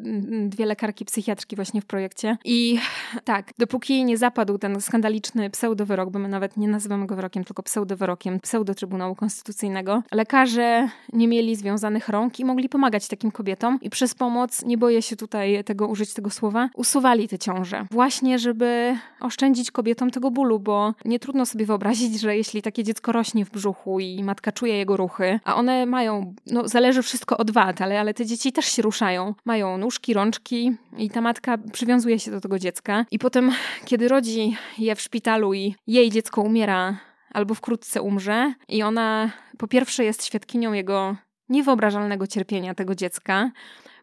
dwie 0.49 0.67
lekarki 0.67 1.05
psychiatrki 1.05 1.57
właśnie 1.57 1.81
w 1.81 1.87
projekcie 1.87 2.37
i 2.45 2.79
tak, 3.25 3.51
dopóki 3.59 4.05
nie 4.05 4.19
zapadł 4.19 4.59
ten 4.59 4.81
skandaliczny 4.81 5.51
pseudowyrok, 5.51 6.11
bo 6.11 6.19
my 6.19 6.29
nawet 6.29 6.57
nie 6.57 6.69
nazywamy 6.69 7.07
go 7.07 7.17
wyrokiem, 7.17 7.45
tylko 7.45 7.63
pseudowyrokiem 7.89 8.41
pseudo-Trybunału 8.41 9.15
Konstytucyjnego, 9.15 10.03
lekarze 10.13 10.89
nie 11.13 11.29
mieli 11.29 11.57
związanych 11.57 12.09
rąk 12.09 12.41
i 12.41 12.45
mogli 12.45 12.69
pomagać 12.69 13.09
takim 13.09 13.31
kobietom 13.31 13.79
i 13.83 13.91
przez 13.91 14.15
pomoc, 14.15 14.65
nie 14.65 14.79
boję 14.79 15.03
się 15.03 15.17
tutaj 15.17 15.65
tego 15.65 15.87
użyć 15.87 16.15
tego 16.15 16.31
słowa, 16.31 16.69
usuwali 16.75 17.29
te 17.29 17.39
ciąże. 17.39 17.87
Właśnie, 17.91 18.39
żeby 18.39 18.97
oszczędzić 19.21 19.71
kobietom 19.71 20.11
tego 20.11 20.31
bólu, 20.31 20.59
bo 20.59 20.95
nie 21.05 21.19
trudno 21.19 21.47
sobie 21.47 21.67
wyobrazić, 21.67 22.21
że 22.21 22.37
jeśli 22.37 22.63
takie 22.63 22.85
dziecko 22.85 23.13
rośnie 23.13 23.45
w 23.45 23.51
brzuchu 23.51 24.01
i 24.01 24.25
matka 24.25 24.53
czuje 24.53 24.77
jego 24.77 24.97
ruchy, 24.97 25.41
a 25.45 25.55
one 25.55 25.87
mają, 25.87 26.35
no 26.47 26.69
zależy 26.69 27.03
wszystko 27.03 27.37
od 27.37 27.51
wad, 27.51 27.81
ale, 27.81 28.01
ale 28.01 28.15
te 28.15 28.27
dzieci 28.27 28.53
też 28.53 28.67
się 28.67 28.83
ruszają. 28.83 29.35
Mają 29.45 29.79
nóżki, 29.79 30.15
rączki 30.15 30.77
i 30.99 31.11
ta 31.11 31.21
matka 31.21 31.59
przywiązuje 31.73 32.19
się 32.19 32.31
do 32.31 32.41
tego 32.41 32.59
dziecka. 32.59 33.05
I 33.11 33.19
potem, 33.19 33.53
kiedy 33.85 34.09
rodzi 34.09 34.57
je 34.79 34.95
w 34.95 35.01
szpitalu 35.01 35.55
i 35.55 35.75
jej 35.87 36.11
dziecko 36.11 36.43
umiera 36.43 37.08
albo 37.31 37.55
wkrótce 37.55 38.03
umrze 38.03 38.55
i 38.69 38.83
ona 38.83 39.31
po 39.59 39.69
pierwsze 39.69 40.05
jest 40.05 40.25
świadkinią 40.25 40.73
jego 40.73 41.17
niewyobrażalnego 41.49 42.27
cierpienia 42.27 42.75
tego 42.75 42.95
dziecka, 42.95 43.51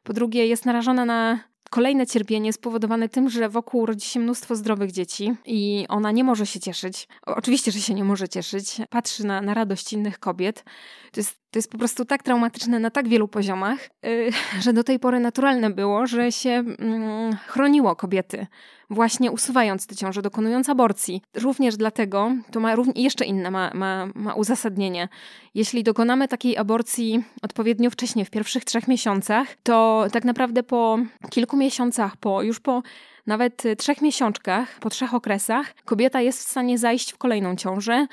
po 0.04 0.14
drugie 0.14 0.48
jest 0.48 0.66
narażona 0.66 1.06
na 1.06 1.40
kolejne 1.70 2.08
cierpienie 2.08 2.54
spowodowane 2.54 3.10
tym, 3.10 3.30
że 3.30 3.50
wokół 3.50 3.86
rodzi 3.86 4.08
się 4.08 4.20
mnóstwo 4.20 4.56
zdrowych 4.56 4.92
dzieci 4.92 5.36
i 5.46 5.86
ona 5.90 6.12
nie 6.12 6.24
może 6.24 6.46
się 6.46 6.60
cieszyć. 6.60 7.08
Oczywiście, 7.26 7.72
że 7.72 7.80
się 7.80 7.94
nie 7.94 8.04
może 8.04 8.30
cieszyć. 8.30 8.78
Patrzy 8.90 9.26
na, 9.26 9.42
na 9.42 9.54
radość 9.54 9.94
innych 9.94 10.20
kobiet. 10.20 10.64
To 11.12 11.20
jest, 11.20 11.40
to 11.56 11.60
jest 11.60 11.72
po 11.72 11.78
prostu 11.78 12.06
tak 12.06 12.24
traumatyczne 12.24 12.80
na 12.80 12.90
tak 12.90 13.08
wielu 13.08 13.28
poziomach, 13.28 13.90
yy, 14.04 14.30
że 14.62 14.74
do 14.74 14.84
tej 14.84 15.00
pory 15.00 15.20
naturalne 15.20 15.70
było, 15.70 16.08
że 16.08 16.32
się 16.32 16.50
yy, 16.50 17.36
chroniło 17.48 17.96
kobiety 17.96 18.48
właśnie 18.90 19.32
usuwając 19.32 19.88
tę 19.88 19.96
ciążę, 19.96 20.22
dokonując 20.22 20.70
aborcji. 20.70 21.22
Również 21.36 21.78
dlatego, 21.78 22.32
to 22.52 22.60
ma 22.60 22.76
jeszcze 22.96 23.26
inne 23.26 23.52
ma, 23.52 23.72
ma, 23.74 24.08
ma 24.16 24.34
uzasadnienie. 24.34 25.08
Jeśli 25.54 25.84
dokonamy 25.84 26.28
takiej 26.28 26.58
aborcji 26.58 27.24
odpowiednio 27.42 27.90
wcześnie, 27.90 28.26
w 28.26 28.30
pierwszych 28.30 28.66
trzech 28.66 28.88
miesiącach, 28.88 29.48
to 29.64 30.06
tak 30.12 30.26
naprawdę 30.26 30.64
po 30.64 31.00
kilku 31.30 31.58
miesiącach, 31.58 32.18
po 32.18 32.42
już 32.42 32.60
po 32.60 32.84
nawet 33.28 33.64
trzech 33.78 34.02
miesiączkach, 34.02 34.80
po 34.80 34.90
trzech 34.90 35.14
okresach, 35.14 35.74
kobieta 35.86 36.22
jest 36.22 36.40
w 36.40 36.50
stanie 36.50 36.78
zajść 36.78 37.14
w 37.14 37.18
kolejną 37.18 37.56
ciążę, 37.56 38.08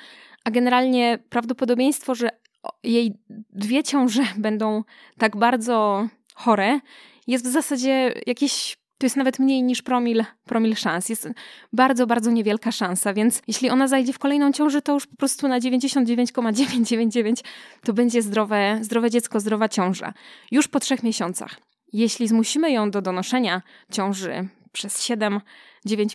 a 0.44 0.50
generalnie 0.50 1.18
prawdopodobieństwo, 1.30 2.14
że 2.14 2.41
jej 2.83 3.14
dwie 3.50 3.83
ciąże 3.83 4.23
będą 4.38 4.85
tak 5.19 5.37
bardzo 5.37 6.09
chore, 6.35 6.81
jest 7.26 7.45
w 7.45 7.52
zasadzie 7.52 8.14
jakieś 8.26 8.83
to 9.02 9.07
jest 9.07 9.16
nawet 9.16 9.38
mniej 9.38 9.62
niż 9.62 9.83
promil, 9.83 10.25
promil 10.45 10.76
szans. 10.76 11.09
Jest 11.09 11.28
bardzo, 11.73 12.07
bardzo 12.07 12.31
niewielka 12.31 12.73
szansa, 12.73 13.14
więc 13.14 13.42
jeśli 13.47 13.71
ona 13.71 13.88
zajdzie 13.88 14.12
w 14.12 14.19
kolejną 14.19 14.52
ciążę, 14.52 14.83
to 14.83 14.92
już 14.95 15.07
po 15.07 15.16
prostu 15.16 15.49
na 15.49 15.61
99,999 15.61 17.40
to 17.85 17.92
będzie 17.92 18.23
zdrowe, 18.23 18.78
zdrowe 18.83 19.11
dziecko, 19.11 19.40
zdrowa 19.40 19.69
ciąża. 19.69 20.14
Już 20.50 20.69
po 20.69 20.81
trzech 20.81 21.02
miesiącach. 21.02 21.57
Jeśli 21.92 22.28
zmusimy 22.28 22.73
ją 22.73 22.90
do 22.90 23.02
donoszenia 23.02 23.62
ciąży 23.92 24.49
przez 24.73 25.09
7-9 25.09 25.40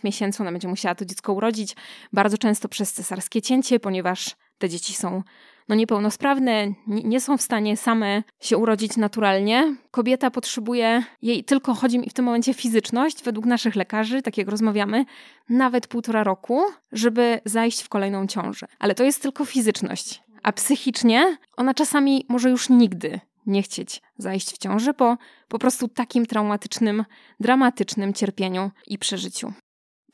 miesięcy, 0.04 0.42
ona 0.42 0.52
będzie 0.52 0.68
musiała 0.68 0.94
to 0.94 1.04
dziecko 1.04 1.32
urodzić, 1.32 1.76
bardzo 2.12 2.38
często 2.38 2.68
przez 2.68 2.92
cesarskie 2.92 3.42
cięcie, 3.42 3.80
ponieważ 3.80 4.36
te 4.58 4.68
dzieci 4.68 4.94
są 4.94 5.22
no, 5.68 5.74
niepełnosprawne, 5.74 6.72
nie 6.86 7.20
są 7.20 7.36
w 7.38 7.42
stanie 7.42 7.76
same 7.76 8.22
się 8.40 8.56
urodzić 8.58 8.96
naturalnie. 8.96 9.76
Kobieta 9.90 10.30
potrzebuje 10.30 11.02
jej, 11.22 11.44
tylko 11.44 11.74
chodzi 11.74 11.98
mi 11.98 12.10
w 12.10 12.12
tym 12.14 12.24
momencie 12.24 12.54
fizyczność, 12.54 13.22
według 13.22 13.46
naszych 13.46 13.76
lekarzy, 13.76 14.22
tak 14.22 14.38
jak 14.38 14.48
rozmawiamy, 14.48 15.04
nawet 15.48 15.86
półtora 15.86 16.24
roku, 16.24 16.62
żeby 16.92 17.40
zajść 17.44 17.82
w 17.82 17.88
kolejną 17.88 18.26
ciążę. 18.26 18.66
Ale 18.78 18.94
to 18.94 19.04
jest 19.04 19.22
tylko 19.22 19.44
fizyczność. 19.44 20.22
A 20.42 20.52
psychicznie 20.52 21.36
ona 21.56 21.74
czasami 21.74 22.26
może 22.28 22.50
już 22.50 22.68
nigdy 22.68 23.20
nie 23.46 23.62
chcieć 23.62 24.02
zajść 24.18 24.52
w 24.52 24.58
ciąży 24.58 24.94
po 24.94 25.16
po 25.48 25.58
prostu 25.58 25.88
takim 25.88 26.26
traumatycznym, 26.26 27.04
dramatycznym 27.40 28.12
cierpieniu 28.12 28.70
i 28.86 28.98
przeżyciu. 28.98 29.52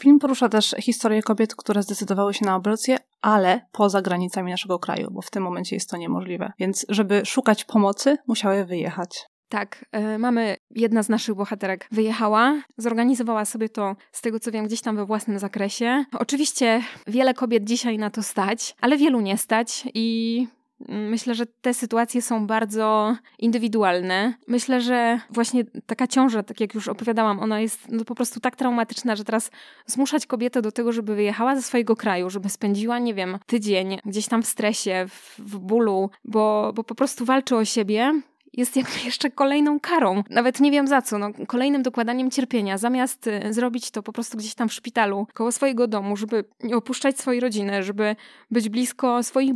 Film 0.01 0.19
porusza 0.19 0.49
też 0.49 0.75
historię 0.81 1.23
kobiet, 1.23 1.55
które 1.55 1.83
zdecydowały 1.83 2.35
się 2.35 2.45
na 2.45 2.55
aborcję, 2.55 2.99
ale 3.23 3.67
poza 3.73 4.03
granicami 4.03 4.51
naszego 4.51 4.79
kraju, 4.79 5.09
bo 5.11 5.23
w 5.23 5.31
tym 5.31 5.43
momencie 5.43 5.77
jest 5.77 5.91
to 5.91 5.97
niemożliwe. 5.97 6.53
Więc, 6.59 6.87
żeby 6.89 7.23
szukać 7.25 7.65
pomocy, 7.65 8.17
musiały 8.27 8.65
wyjechać. 8.65 9.27
Tak, 9.49 9.85
y, 10.15 10.19
mamy, 10.19 10.57
jedna 10.71 11.03
z 11.03 11.09
naszych 11.09 11.35
bohaterek 11.35 11.89
wyjechała, 11.93 12.63
zorganizowała 12.77 13.45
sobie 13.45 13.69
to, 13.69 13.97
z 14.13 14.21
tego 14.21 14.41
co 14.41 14.51
wiem, 14.51 14.67
gdzieś 14.67 14.81
tam 14.81 14.97
we 14.97 15.07
własnym 15.07 15.39
zakresie. 15.39 16.05
Oczywiście 16.13 16.83
wiele 17.07 17.35
kobiet 17.35 17.65
dzisiaj 17.65 17.99
na 17.99 18.11
to 18.11 18.23
stać, 18.23 18.75
ale 18.81 18.97
wielu 18.97 19.21
nie 19.21 19.39
stać 19.39 19.85
i 19.95 20.47
Myślę, 20.89 21.35
że 21.35 21.47
te 21.47 21.75
sytuacje 21.75 22.23
są 22.23 22.47
bardzo 22.47 23.17
indywidualne. 23.39 24.35
Myślę, 24.49 24.81
że 24.81 25.21
właśnie 25.31 25.65
taka 25.87 26.07
ciąża, 26.07 26.43
tak 26.43 26.61
jak 26.61 26.75
już 26.75 26.89
opowiadałam, 26.89 27.41
ona 27.41 27.61
jest 27.61 27.89
no, 27.91 28.05
po 28.05 28.15
prostu 28.15 28.41
tak 28.41 28.57
traumatyczna, 28.57 29.17
że 29.17 29.25
teraz 29.25 29.51
zmuszać 29.87 30.27
kobietę 30.27 30.63
do 30.63 30.73
tego, 30.73 30.93
żeby 30.93 31.15
wyjechała 31.15 31.57
ze 31.57 31.63
swojego 31.63 31.97
kraju, 31.97 32.31
żeby 32.31 32.49
spędziła, 32.49 32.99
nie 32.99 33.15
wiem, 33.15 33.39
tydzień 33.47 33.99
gdzieś 34.05 34.29
tam 34.29 34.43
w 34.43 34.47
stresie, 34.47 35.07
w, 35.09 35.39
w 35.39 35.59
bólu, 35.59 36.11
bo, 36.25 36.73
bo 36.75 36.85
po 36.85 36.95
prostu 36.95 37.25
walczy 37.25 37.57
o 37.57 37.65
siebie, 37.65 38.21
jest 38.57 38.77
jakby 38.77 38.93
jeszcze 39.05 39.31
kolejną 39.31 39.81
karą. 39.81 40.23
Nawet 40.31 40.61
nie 40.61 40.71
wiem 40.71 40.87
za 40.87 41.03
co, 41.03 41.19
no, 41.19 41.31
kolejnym 41.47 41.83
dokładaniem 41.83 42.31
cierpienia. 42.31 42.79
Zamiast 42.79 43.27
y, 43.27 43.53
zrobić 43.53 43.91
to 43.91 44.03
po 44.03 44.13
prostu 44.13 44.39
gdzieś 44.39 44.55
tam 44.55 44.69
w 44.69 44.73
szpitalu, 44.73 45.27
koło 45.35 45.53
swojego 45.53 45.87
domu, 45.87 46.17
żeby 46.17 46.45
nie 46.63 46.77
opuszczać 46.77 47.19
swojej 47.19 47.41
rodziny, 47.41 47.83
żeby 47.83 48.17
być 48.51 48.69
blisko 48.69 49.23
swoich 49.23 49.53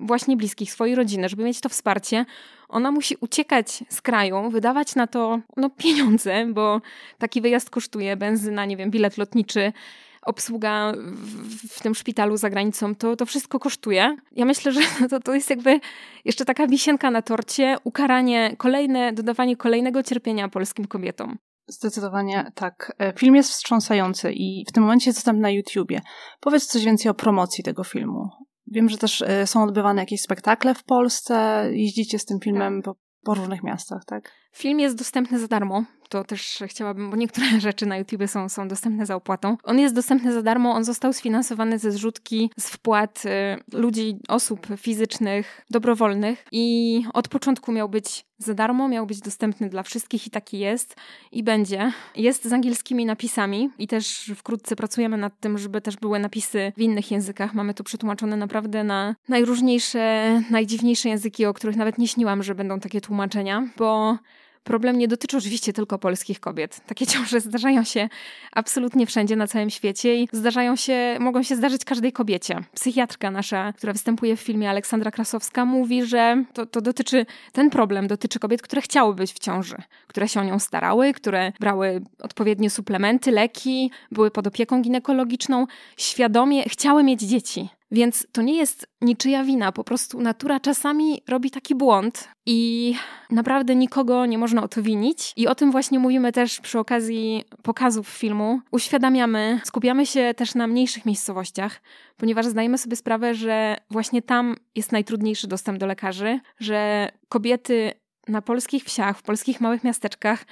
właśnie 0.00 0.36
bliskich, 0.36 0.72
swojej 0.72 0.94
rodziny, 0.94 1.28
żeby 1.28 1.44
mieć 1.44 1.60
to 1.60 1.68
wsparcie, 1.68 2.26
ona 2.68 2.90
musi 2.90 3.16
uciekać 3.20 3.84
z 3.88 4.02
kraju, 4.02 4.50
wydawać 4.50 4.94
na 4.94 5.06
to 5.06 5.40
no, 5.56 5.70
pieniądze, 5.70 6.46
bo 6.46 6.80
taki 7.18 7.40
wyjazd 7.40 7.70
kosztuje 7.70 8.16
benzyna, 8.16 8.64
nie 8.64 8.76
wiem, 8.76 8.90
bilet 8.90 9.18
lotniczy 9.18 9.72
obsługa 10.22 10.92
w, 10.96 11.68
w, 11.68 11.80
tym 11.82 11.94
szpitalu 11.94 12.36
za 12.36 12.50
granicą, 12.50 12.94
to, 12.94 13.16
to 13.16 13.26
wszystko 13.26 13.58
kosztuje. 13.58 14.16
Ja 14.32 14.44
myślę, 14.44 14.72
że 14.72 14.80
to, 15.10 15.20
to 15.20 15.34
jest 15.34 15.50
jakby 15.50 15.80
jeszcze 16.24 16.44
taka 16.44 16.66
wisienka 16.66 17.10
na 17.10 17.22
torcie, 17.22 17.76
ukaranie, 17.84 18.56
kolejne, 18.58 19.12
dodawanie 19.12 19.56
kolejnego 19.56 20.02
cierpienia 20.02 20.48
polskim 20.48 20.86
kobietom. 20.86 21.38
Zdecydowanie 21.66 22.52
tak. 22.54 22.92
E, 22.98 23.12
film 23.12 23.34
jest 23.36 23.50
wstrząsający 23.50 24.32
i 24.32 24.64
w 24.68 24.72
tym 24.72 24.82
momencie 24.82 25.10
jest 25.10 25.18
dostępny 25.18 25.42
na 25.42 25.50
YouTubie. 25.50 26.00
Powiedz 26.40 26.66
coś 26.66 26.84
więcej 26.84 27.10
o 27.10 27.14
promocji 27.14 27.64
tego 27.64 27.84
filmu. 27.84 28.28
Wiem, 28.66 28.88
że 28.88 28.98
też 28.98 29.22
e, 29.22 29.46
są 29.46 29.62
odbywane 29.62 30.02
jakieś 30.02 30.20
spektakle 30.20 30.74
w 30.74 30.84
Polsce, 30.84 31.64
jeździcie 31.72 32.18
z 32.18 32.24
tym 32.24 32.40
filmem 32.40 32.82
tak. 32.82 32.84
po, 32.84 33.00
po 33.24 33.34
różnych 33.34 33.62
miastach, 33.62 34.04
tak? 34.04 34.32
Film 34.54 34.80
jest 34.80 34.96
dostępny 34.96 35.38
za 35.38 35.48
darmo. 35.48 35.84
To 36.10 36.24
też 36.24 36.58
chciałabym, 36.66 37.10
bo 37.10 37.16
niektóre 37.16 37.46
rzeczy 37.60 37.86
na 37.86 37.96
YouTube 37.96 38.22
są, 38.26 38.48
są 38.48 38.68
dostępne 38.68 39.06
za 39.06 39.16
opłatą. 39.16 39.56
On 39.64 39.78
jest 39.78 39.94
dostępny 39.94 40.32
za 40.32 40.42
darmo, 40.42 40.72
on 40.72 40.84
został 40.84 41.12
sfinansowany 41.12 41.78
ze 41.78 41.92
zrzutki, 41.92 42.50
z 42.58 42.70
wpłat 42.70 43.22
y, 43.24 43.78
ludzi, 43.78 44.18
osób 44.28 44.66
fizycznych, 44.76 45.64
dobrowolnych 45.70 46.44
i 46.52 47.04
od 47.12 47.28
początku 47.28 47.72
miał 47.72 47.88
być 47.88 48.24
za 48.38 48.54
darmo, 48.54 48.88
miał 48.88 49.06
być 49.06 49.20
dostępny 49.20 49.68
dla 49.68 49.82
wszystkich 49.82 50.26
i 50.26 50.30
taki 50.30 50.58
jest 50.58 50.96
i 51.32 51.42
będzie. 51.42 51.92
Jest 52.16 52.44
z 52.44 52.52
angielskimi 52.52 53.06
napisami 53.06 53.70
i 53.78 53.88
też 53.88 54.32
wkrótce 54.36 54.76
pracujemy 54.76 55.16
nad 55.16 55.40
tym, 55.40 55.58
żeby 55.58 55.80
też 55.80 55.96
były 55.96 56.18
napisy 56.18 56.72
w 56.76 56.80
innych 56.80 57.10
językach. 57.10 57.54
Mamy 57.54 57.74
to 57.74 57.84
przetłumaczone 57.84 58.36
naprawdę 58.36 58.84
na 58.84 59.16
najróżniejsze, 59.28 60.42
najdziwniejsze 60.50 61.08
języki, 61.08 61.46
o 61.46 61.54
których 61.54 61.76
nawet 61.76 61.98
nie 61.98 62.08
śniłam, 62.08 62.42
że 62.42 62.54
będą 62.54 62.80
takie 62.80 63.00
tłumaczenia, 63.00 63.68
bo 63.76 64.18
Problem 64.64 64.98
nie 64.98 65.08
dotyczy 65.08 65.36
oczywiście 65.36 65.72
tylko 65.72 65.98
polskich 65.98 66.40
kobiet. 66.40 66.80
Takie 66.86 67.06
ciąże 67.12 67.40
zdarzają 67.40 67.84
się 67.84 68.08
absolutnie 68.52 69.06
wszędzie 69.06 69.36
na 69.36 69.46
całym 69.46 69.70
świecie 69.70 70.16
i 70.16 70.28
zdarzają 70.32 70.76
się, 70.76 71.16
mogą 71.20 71.42
się 71.42 71.56
zdarzyć 71.56 71.84
każdej 71.84 72.12
kobiecie. 72.12 72.56
Psychiatrka 72.74 73.30
nasza, 73.30 73.72
która 73.72 73.92
występuje 73.92 74.36
w 74.36 74.40
filmie 74.40 74.70
Aleksandra 74.70 75.10
Krasowska, 75.10 75.64
mówi, 75.64 76.04
że 76.04 76.44
to, 76.52 76.66
to 76.66 76.80
dotyczy, 76.80 77.26
ten 77.52 77.70
problem 77.70 78.06
dotyczy 78.06 78.38
kobiet, 78.38 78.62
które 78.62 78.82
chciały 78.82 79.14
być 79.14 79.32
w 79.32 79.38
ciąży, 79.38 79.76
które 80.06 80.28
się 80.28 80.40
o 80.40 80.44
nią 80.44 80.58
starały, 80.58 81.12
które 81.12 81.52
brały 81.60 82.02
odpowiednie 82.22 82.70
suplementy, 82.70 83.30
leki, 83.30 83.90
były 84.10 84.30
pod 84.30 84.46
opieką 84.46 84.82
ginekologiczną, 84.82 85.66
świadomie 85.96 86.62
chciały 86.68 87.02
mieć 87.02 87.20
dzieci. 87.20 87.79
Więc 87.92 88.26
to 88.32 88.42
nie 88.42 88.56
jest 88.56 88.86
niczyja 89.00 89.44
wina, 89.44 89.72
po 89.72 89.84
prostu 89.84 90.20
natura 90.20 90.60
czasami 90.60 91.22
robi 91.28 91.50
taki 91.50 91.74
błąd 91.74 92.28
i 92.46 92.94
naprawdę 93.30 93.76
nikogo 93.76 94.26
nie 94.26 94.38
można 94.38 94.62
o 94.62 94.68
to 94.68 94.82
winić. 94.82 95.32
I 95.36 95.46
o 95.48 95.54
tym 95.54 95.70
właśnie 95.70 95.98
mówimy 95.98 96.32
też 96.32 96.60
przy 96.60 96.78
okazji 96.78 97.44
pokazów 97.62 98.08
filmu. 98.08 98.60
Uświadamiamy, 98.70 99.60
skupiamy 99.64 100.06
się 100.06 100.34
też 100.36 100.54
na 100.54 100.66
mniejszych 100.66 101.06
miejscowościach, 101.06 101.80
ponieważ 102.16 102.46
zdajemy 102.46 102.78
sobie 102.78 102.96
sprawę, 102.96 103.34
że 103.34 103.76
właśnie 103.90 104.22
tam 104.22 104.56
jest 104.74 104.92
najtrudniejszy 104.92 105.48
dostęp 105.48 105.78
do 105.78 105.86
lekarzy, 105.86 106.40
że 106.58 107.08
kobiety 107.28 107.92
na 108.28 108.42
polskich 108.42 108.84
wsiach, 108.84 109.18
w 109.18 109.22
polskich 109.22 109.60
małych 109.60 109.84
miasteczkach 109.84 110.44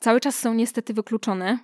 cały 0.00 0.20
czas 0.20 0.38
są 0.38 0.54
niestety 0.54 0.94
wykluczone 0.94 1.58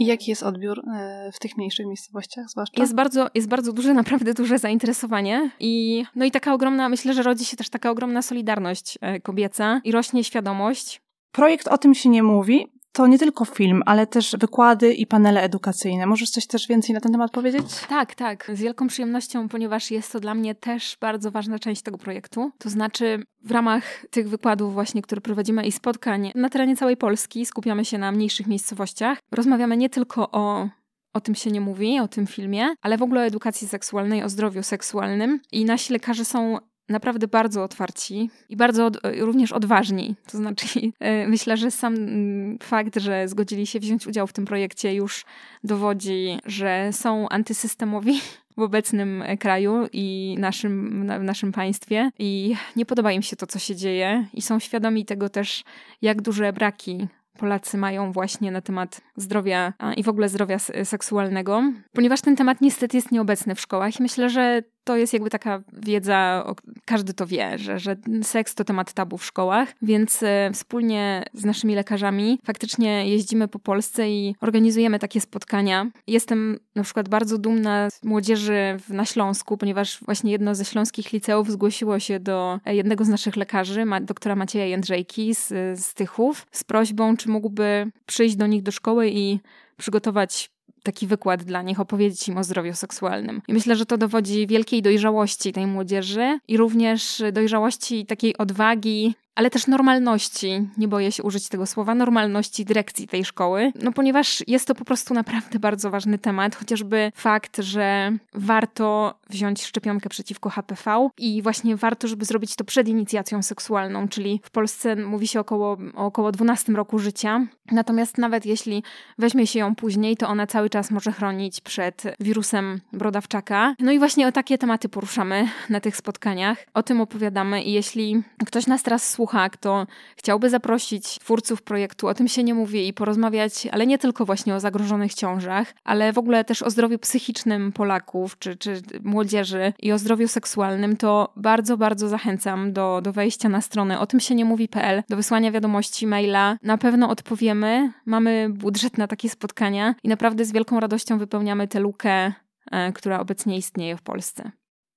i 0.00 0.06
jaki 0.06 0.30
jest 0.30 0.42
odbiór 0.42 0.78
e, 0.78 1.30
w 1.32 1.38
tych 1.38 1.56
mniejszych 1.56 1.86
miejscowościach 1.86 2.50
zwłaszcza? 2.50 2.82
Jest 2.82 2.94
bardzo, 2.94 3.26
jest 3.34 3.48
bardzo 3.48 3.72
duże, 3.72 3.94
naprawdę 4.02 4.34
duże 4.34 4.58
zainteresowanie 4.58 5.50
i 5.60 6.04
no 6.16 6.24
i 6.24 6.30
taka 6.30 6.54
ogromna, 6.54 6.88
myślę, 6.88 7.14
że 7.14 7.22
rodzi 7.22 7.44
się 7.44 7.56
też 7.56 7.68
taka 7.68 7.90
ogromna 7.90 8.22
solidarność 8.22 8.98
e, 9.00 9.20
kobieca 9.20 9.80
i 9.84 9.92
rośnie 9.92 10.24
świadomość. 10.24 11.02
Projekt 11.32 11.68
o 11.68 11.78
tym 11.78 11.94
się 11.94 12.08
nie 12.08 12.22
mówi, 12.22 12.66
to 12.92 13.06
nie 13.06 13.18
tylko 13.18 13.44
film, 13.44 13.82
ale 13.86 14.06
też 14.06 14.36
wykłady 14.40 14.94
i 14.94 15.06
panele 15.06 15.42
edukacyjne. 15.42 16.06
Możesz 16.06 16.30
coś 16.30 16.46
też 16.46 16.68
więcej 16.68 16.94
na 16.94 17.00
ten 17.00 17.12
temat 17.12 17.30
powiedzieć? 17.30 17.66
Tak, 17.88 18.14
tak. 18.14 18.50
Z 18.54 18.60
wielką 18.60 18.86
przyjemnością, 18.86 19.48
ponieważ 19.48 19.90
jest 19.90 20.12
to 20.12 20.20
dla 20.20 20.34
mnie 20.34 20.54
też 20.54 20.96
bardzo 21.00 21.30
ważna 21.30 21.58
część 21.58 21.82
tego 21.82 21.98
projektu. 21.98 22.50
To 22.58 22.70
znaczy, 22.70 23.22
w 23.44 23.50
ramach 23.50 23.84
tych 24.10 24.28
wykładów 24.28 24.74
właśnie, 24.74 25.02
które 25.02 25.20
prowadzimy 25.20 25.66
i 25.66 25.72
spotkań 25.72 26.32
na 26.34 26.48
terenie 26.48 26.76
całej 26.76 26.96
Polski, 26.96 27.46
skupiamy 27.46 27.84
się 27.84 27.98
na 27.98 28.12
mniejszych 28.12 28.46
miejscowościach. 28.46 29.18
Rozmawiamy 29.32 29.76
nie 29.76 29.90
tylko 29.90 30.30
o 30.30 30.68
o 31.12 31.20
tym 31.20 31.34
się 31.34 31.50
nie 31.50 31.60
mówi, 31.60 32.00
o 32.00 32.08
tym 32.08 32.26
filmie, 32.26 32.68
ale 32.82 32.98
w 32.98 33.02
ogóle 33.02 33.20
o 33.20 33.24
edukacji 33.24 33.68
seksualnej, 33.68 34.22
o 34.22 34.28
zdrowiu 34.28 34.62
seksualnym. 34.62 35.40
I 35.52 35.64
nasi 35.64 35.92
lekarze 35.92 36.24
są 36.24 36.58
naprawdę 36.90 37.28
bardzo 37.28 37.64
otwarci 37.64 38.30
i 38.48 38.56
bardzo 38.56 38.86
od, 38.86 38.98
również 39.18 39.52
odważni. 39.52 40.14
To 40.32 40.38
znaczy, 40.38 40.66
e, 40.98 41.28
myślę, 41.28 41.56
że 41.56 41.70
sam 41.70 41.94
mm, 41.94 42.58
fakt, 42.62 42.96
że 42.96 43.28
zgodzili 43.28 43.66
się 43.66 43.80
wziąć 43.80 44.06
udział 44.06 44.26
w 44.26 44.32
tym 44.32 44.44
projekcie 44.44 44.94
już 44.94 45.24
dowodzi, 45.64 46.38
że 46.46 46.88
są 46.92 47.28
antysystemowi 47.28 48.20
w 48.56 48.62
obecnym 48.62 49.24
kraju 49.40 49.88
i 49.92 50.36
naszym, 50.38 51.06
w 51.20 51.22
naszym 51.22 51.52
państwie 51.52 52.10
i 52.18 52.54
nie 52.76 52.86
podoba 52.86 53.12
im 53.12 53.22
się 53.22 53.36
to, 53.36 53.46
co 53.46 53.58
się 53.58 53.76
dzieje 53.76 54.26
i 54.34 54.42
są 54.42 54.58
świadomi 54.58 55.04
tego 55.04 55.28
też, 55.28 55.64
jak 56.02 56.22
duże 56.22 56.52
braki 56.52 57.08
Polacy 57.38 57.78
mają 57.78 58.12
właśnie 58.12 58.50
na 58.52 58.60
temat 58.60 59.00
zdrowia 59.16 59.72
i 59.96 60.02
w 60.02 60.08
ogóle 60.08 60.28
zdrowia 60.28 60.58
seksualnego, 60.84 61.62
ponieważ 61.92 62.20
ten 62.20 62.36
temat 62.36 62.60
niestety 62.60 62.96
jest 62.96 63.12
nieobecny 63.12 63.54
w 63.54 63.60
szkołach 63.60 64.00
myślę, 64.00 64.30
że 64.30 64.62
to 64.90 64.96
jest 64.96 65.12
jakby 65.12 65.30
taka 65.30 65.62
wiedza, 65.72 66.44
każdy 66.84 67.14
to 67.14 67.26
wie, 67.26 67.58
że, 67.58 67.78
że 67.78 67.96
seks 68.22 68.54
to 68.54 68.64
temat 68.64 68.92
tabu 68.92 69.18
w 69.18 69.24
szkołach, 69.24 69.68
więc 69.82 70.22
e, 70.22 70.50
wspólnie 70.54 71.24
z 71.34 71.44
naszymi 71.44 71.74
lekarzami 71.74 72.38
faktycznie 72.44 73.08
jeździmy 73.08 73.48
po 73.48 73.58
Polsce 73.58 74.10
i 74.10 74.34
organizujemy 74.40 74.98
takie 74.98 75.20
spotkania. 75.20 75.90
Jestem 76.06 76.58
na 76.74 76.82
przykład 76.82 77.08
bardzo 77.08 77.38
dumna 77.38 77.90
z 77.90 78.04
młodzieży 78.04 78.76
na 78.88 79.04
Śląsku, 79.04 79.56
ponieważ 79.56 80.00
właśnie 80.04 80.32
jedno 80.32 80.54
ze 80.54 80.64
śląskich 80.64 81.12
liceów 81.12 81.50
zgłosiło 81.50 81.98
się 81.98 82.20
do 82.20 82.60
jednego 82.66 83.04
z 83.04 83.08
naszych 83.08 83.36
lekarzy, 83.36 83.84
doktora 84.00 84.36
Macieja 84.36 84.66
Jędrzejki 84.66 85.34
z, 85.34 85.48
z 85.80 85.94
Tychów, 85.94 86.46
z 86.52 86.64
prośbą, 86.64 87.16
czy 87.16 87.28
mógłby 87.28 87.90
przyjść 88.06 88.36
do 88.36 88.46
nich 88.46 88.62
do 88.62 88.72
szkoły 88.72 89.10
i 89.10 89.40
przygotować 89.76 90.50
taki 90.82 91.06
wykład 91.06 91.42
dla 91.42 91.62
nich, 91.62 91.80
opowiedzieć 91.80 92.28
im 92.28 92.38
o 92.38 92.44
zdrowiu 92.44 92.74
seksualnym. 92.74 93.42
I 93.48 93.52
myślę, 93.52 93.76
że 93.76 93.86
to 93.86 93.98
dowodzi 93.98 94.46
wielkiej 94.46 94.82
dojrzałości 94.82 95.52
tej 95.52 95.66
młodzieży 95.66 96.38
i 96.48 96.56
również 96.56 97.22
dojrzałości 97.32 98.06
takiej 98.06 98.36
odwagi 98.36 99.14
ale 99.34 99.50
też 99.50 99.66
normalności, 99.66 100.68
nie 100.78 100.88
boję 100.88 101.12
się 101.12 101.22
użyć 101.22 101.48
tego 101.48 101.66
słowa, 101.66 101.94
normalności 101.94 102.64
dyrekcji 102.64 103.08
tej 103.08 103.24
szkoły, 103.24 103.72
no 103.82 103.92
ponieważ 103.92 104.42
jest 104.46 104.66
to 104.66 104.74
po 104.74 104.84
prostu 104.84 105.14
naprawdę 105.14 105.58
bardzo 105.68 105.90
ważny 105.90 106.18
temat, 106.18 106.56
chociażby 106.56 107.12
fakt, 107.14 107.56
że 107.58 108.12
warto 108.34 109.14
wziąć 109.30 109.64
szczepionkę 109.64 110.08
przeciwko 110.08 110.50
HPV 110.50 111.08
i 111.18 111.42
właśnie 111.42 111.76
warto, 111.76 112.08
żeby 112.08 112.24
zrobić 112.24 112.56
to 112.56 112.64
przed 112.64 112.88
inicjacją 112.88 113.42
seksualną, 113.42 114.08
czyli 114.08 114.40
w 114.44 114.50
Polsce 114.50 114.96
mówi 114.96 115.28
się 115.28 115.40
około, 115.40 115.76
o 115.96 116.10
około 116.10 116.32
12 116.32 116.72
roku 116.72 116.98
życia, 116.98 117.46
natomiast 117.70 118.18
nawet 118.18 118.46
jeśli 118.46 118.82
weźmie 119.18 119.46
się 119.46 119.58
ją 119.58 119.74
później, 119.74 120.16
to 120.16 120.28
ona 120.28 120.46
cały 120.46 120.70
czas 120.70 120.90
może 120.90 121.12
chronić 121.12 121.60
przed 121.60 122.02
wirusem 122.20 122.80
brodawczaka. 122.92 123.74
No 123.78 123.92
i 123.92 123.98
właśnie 123.98 124.28
o 124.28 124.32
takie 124.32 124.58
tematy 124.58 124.88
poruszamy 124.88 125.48
na 125.68 125.80
tych 125.80 125.96
spotkaniach, 125.96 126.58
o 126.74 126.82
tym 126.82 127.00
opowiadamy 127.00 127.62
i 127.62 127.72
jeśli 127.72 128.22
ktoś 128.46 128.66
nas 128.66 128.82
teraz 128.82 129.08
słucha, 129.08 129.20
kto 129.50 129.86
chciałby 130.16 130.50
zaprosić 130.50 131.18
twórców 131.18 131.62
projektu, 131.62 132.08
o 132.08 132.14
tym 132.14 132.28
się 132.28 132.44
nie 132.44 132.54
mówi 132.54 132.88
i 132.88 132.92
porozmawiać, 132.92 133.68
ale 133.72 133.86
nie 133.86 133.98
tylko 133.98 134.24
właśnie 134.24 134.54
o 134.54 134.60
zagrożonych 134.60 135.14
ciążach, 135.14 135.74
ale 135.84 136.12
w 136.12 136.18
ogóle 136.18 136.44
też 136.44 136.62
o 136.62 136.70
zdrowiu 136.70 136.98
psychicznym 136.98 137.72
Polaków 137.72 138.38
czy, 138.38 138.56
czy 138.56 138.82
młodzieży 139.04 139.72
i 139.78 139.92
o 139.92 139.98
zdrowiu 139.98 140.28
seksualnym, 140.28 140.96
to 140.96 141.32
bardzo, 141.36 141.76
bardzo 141.76 142.08
zachęcam 142.08 142.72
do, 142.72 143.00
do 143.02 143.12
wejścia 143.12 143.48
na 143.48 143.60
stronę 143.60 144.00
o 144.00 144.06
tym 144.06 144.20
się 144.20 144.34
nie 144.34 144.44
mówi.pl, 144.44 145.02
do 145.08 145.16
wysłania 145.16 145.52
wiadomości, 145.52 146.06
maila. 146.06 146.56
Na 146.62 146.78
pewno 146.78 147.08
odpowiemy. 147.08 147.92
Mamy 148.06 148.48
budżet 148.50 148.98
na 148.98 149.06
takie 149.06 149.28
spotkania 149.28 149.94
i 150.02 150.08
naprawdę 150.08 150.44
z 150.44 150.52
wielką 150.52 150.80
radością 150.80 151.18
wypełniamy 151.18 151.68
tę 151.68 151.80
lukę, 151.80 152.32
e, 152.70 152.92
która 152.92 153.20
obecnie 153.20 153.56
istnieje 153.56 153.96
w 153.96 154.02
Polsce. 154.02 154.52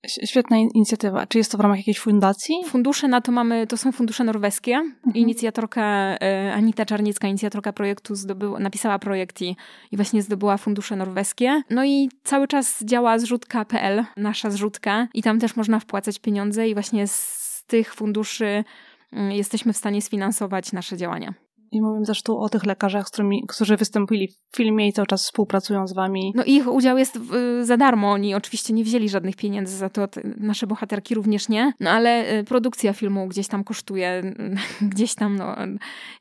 Świetna 0.07 0.57
inicjatywa. 0.57 1.27
Czy 1.27 1.37
jest 1.37 1.51
to 1.51 1.57
w 1.57 1.61
ramach 1.61 1.77
jakiejś 1.77 1.99
fundacji? 1.99 2.55
Fundusze 2.65 3.07
na 3.07 3.21
to 3.21 3.31
mamy, 3.31 3.67
to 3.67 3.77
są 3.77 3.91
fundusze 3.91 4.23
norweskie. 4.23 4.75
Mhm. 4.75 5.15
Inicjatorka 5.15 5.81
e, 6.21 6.53
Anita 6.53 6.85
Czarnicka, 6.85 7.27
inicjatorka 7.27 7.73
projektu, 7.73 8.15
zdobyła, 8.15 8.59
napisała 8.59 8.99
projekt 8.99 9.41
i, 9.41 9.55
i 9.91 9.95
właśnie 9.95 10.21
zdobyła 10.21 10.57
fundusze 10.57 10.95
norweskie. 10.95 11.61
No 11.69 11.85
i 11.85 12.09
cały 12.23 12.47
czas 12.47 12.83
działa 12.83 13.19
zrzutka.pl, 13.19 14.05
nasza 14.17 14.51
zrzutka 14.51 15.07
i 15.13 15.23
tam 15.23 15.39
też 15.39 15.55
można 15.55 15.79
wpłacać 15.79 16.19
pieniądze 16.19 16.69
i 16.69 16.73
właśnie 16.73 17.07
z 17.07 17.63
tych 17.67 17.93
funduszy 17.93 18.63
mm, 19.13 19.31
jesteśmy 19.31 19.73
w 19.73 19.77
stanie 19.77 20.01
sfinansować 20.01 20.71
nasze 20.71 20.97
działania. 20.97 21.33
I 21.73 21.81
mówimy 21.81 22.05
tu 22.23 22.39
o 22.39 22.49
tych 22.49 22.65
lekarzach, 22.65 23.05
którymi, 23.05 23.43
którzy 23.47 23.77
wystąpili 23.77 24.27
w 24.27 24.55
filmie 24.57 24.87
i 24.87 24.93
cały 24.93 25.07
czas 25.07 25.23
współpracują 25.23 25.87
z 25.87 25.93
wami. 25.93 26.33
No 26.35 26.43
ich 26.43 26.67
udział 26.67 26.97
jest 26.97 27.19
za 27.61 27.77
darmo. 27.77 28.11
Oni 28.11 28.35
oczywiście 28.35 28.73
nie 28.73 28.83
wzięli 28.83 29.09
żadnych 29.09 29.35
pieniędzy 29.35 29.77
za 29.77 29.89
to, 29.89 30.07
nasze 30.37 30.67
bohaterki 30.67 31.15
również 31.15 31.49
nie. 31.49 31.73
No 31.79 31.89
ale 31.89 32.39
y, 32.39 32.43
produkcja 32.43 32.93
filmu 32.93 33.27
gdzieś 33.27 33.47
tam 33.47 33.63
kosztuje, 33.63 34.35
gdzieś 34.81 35.15
tam, 35.15 35.35
no 35.35 35.55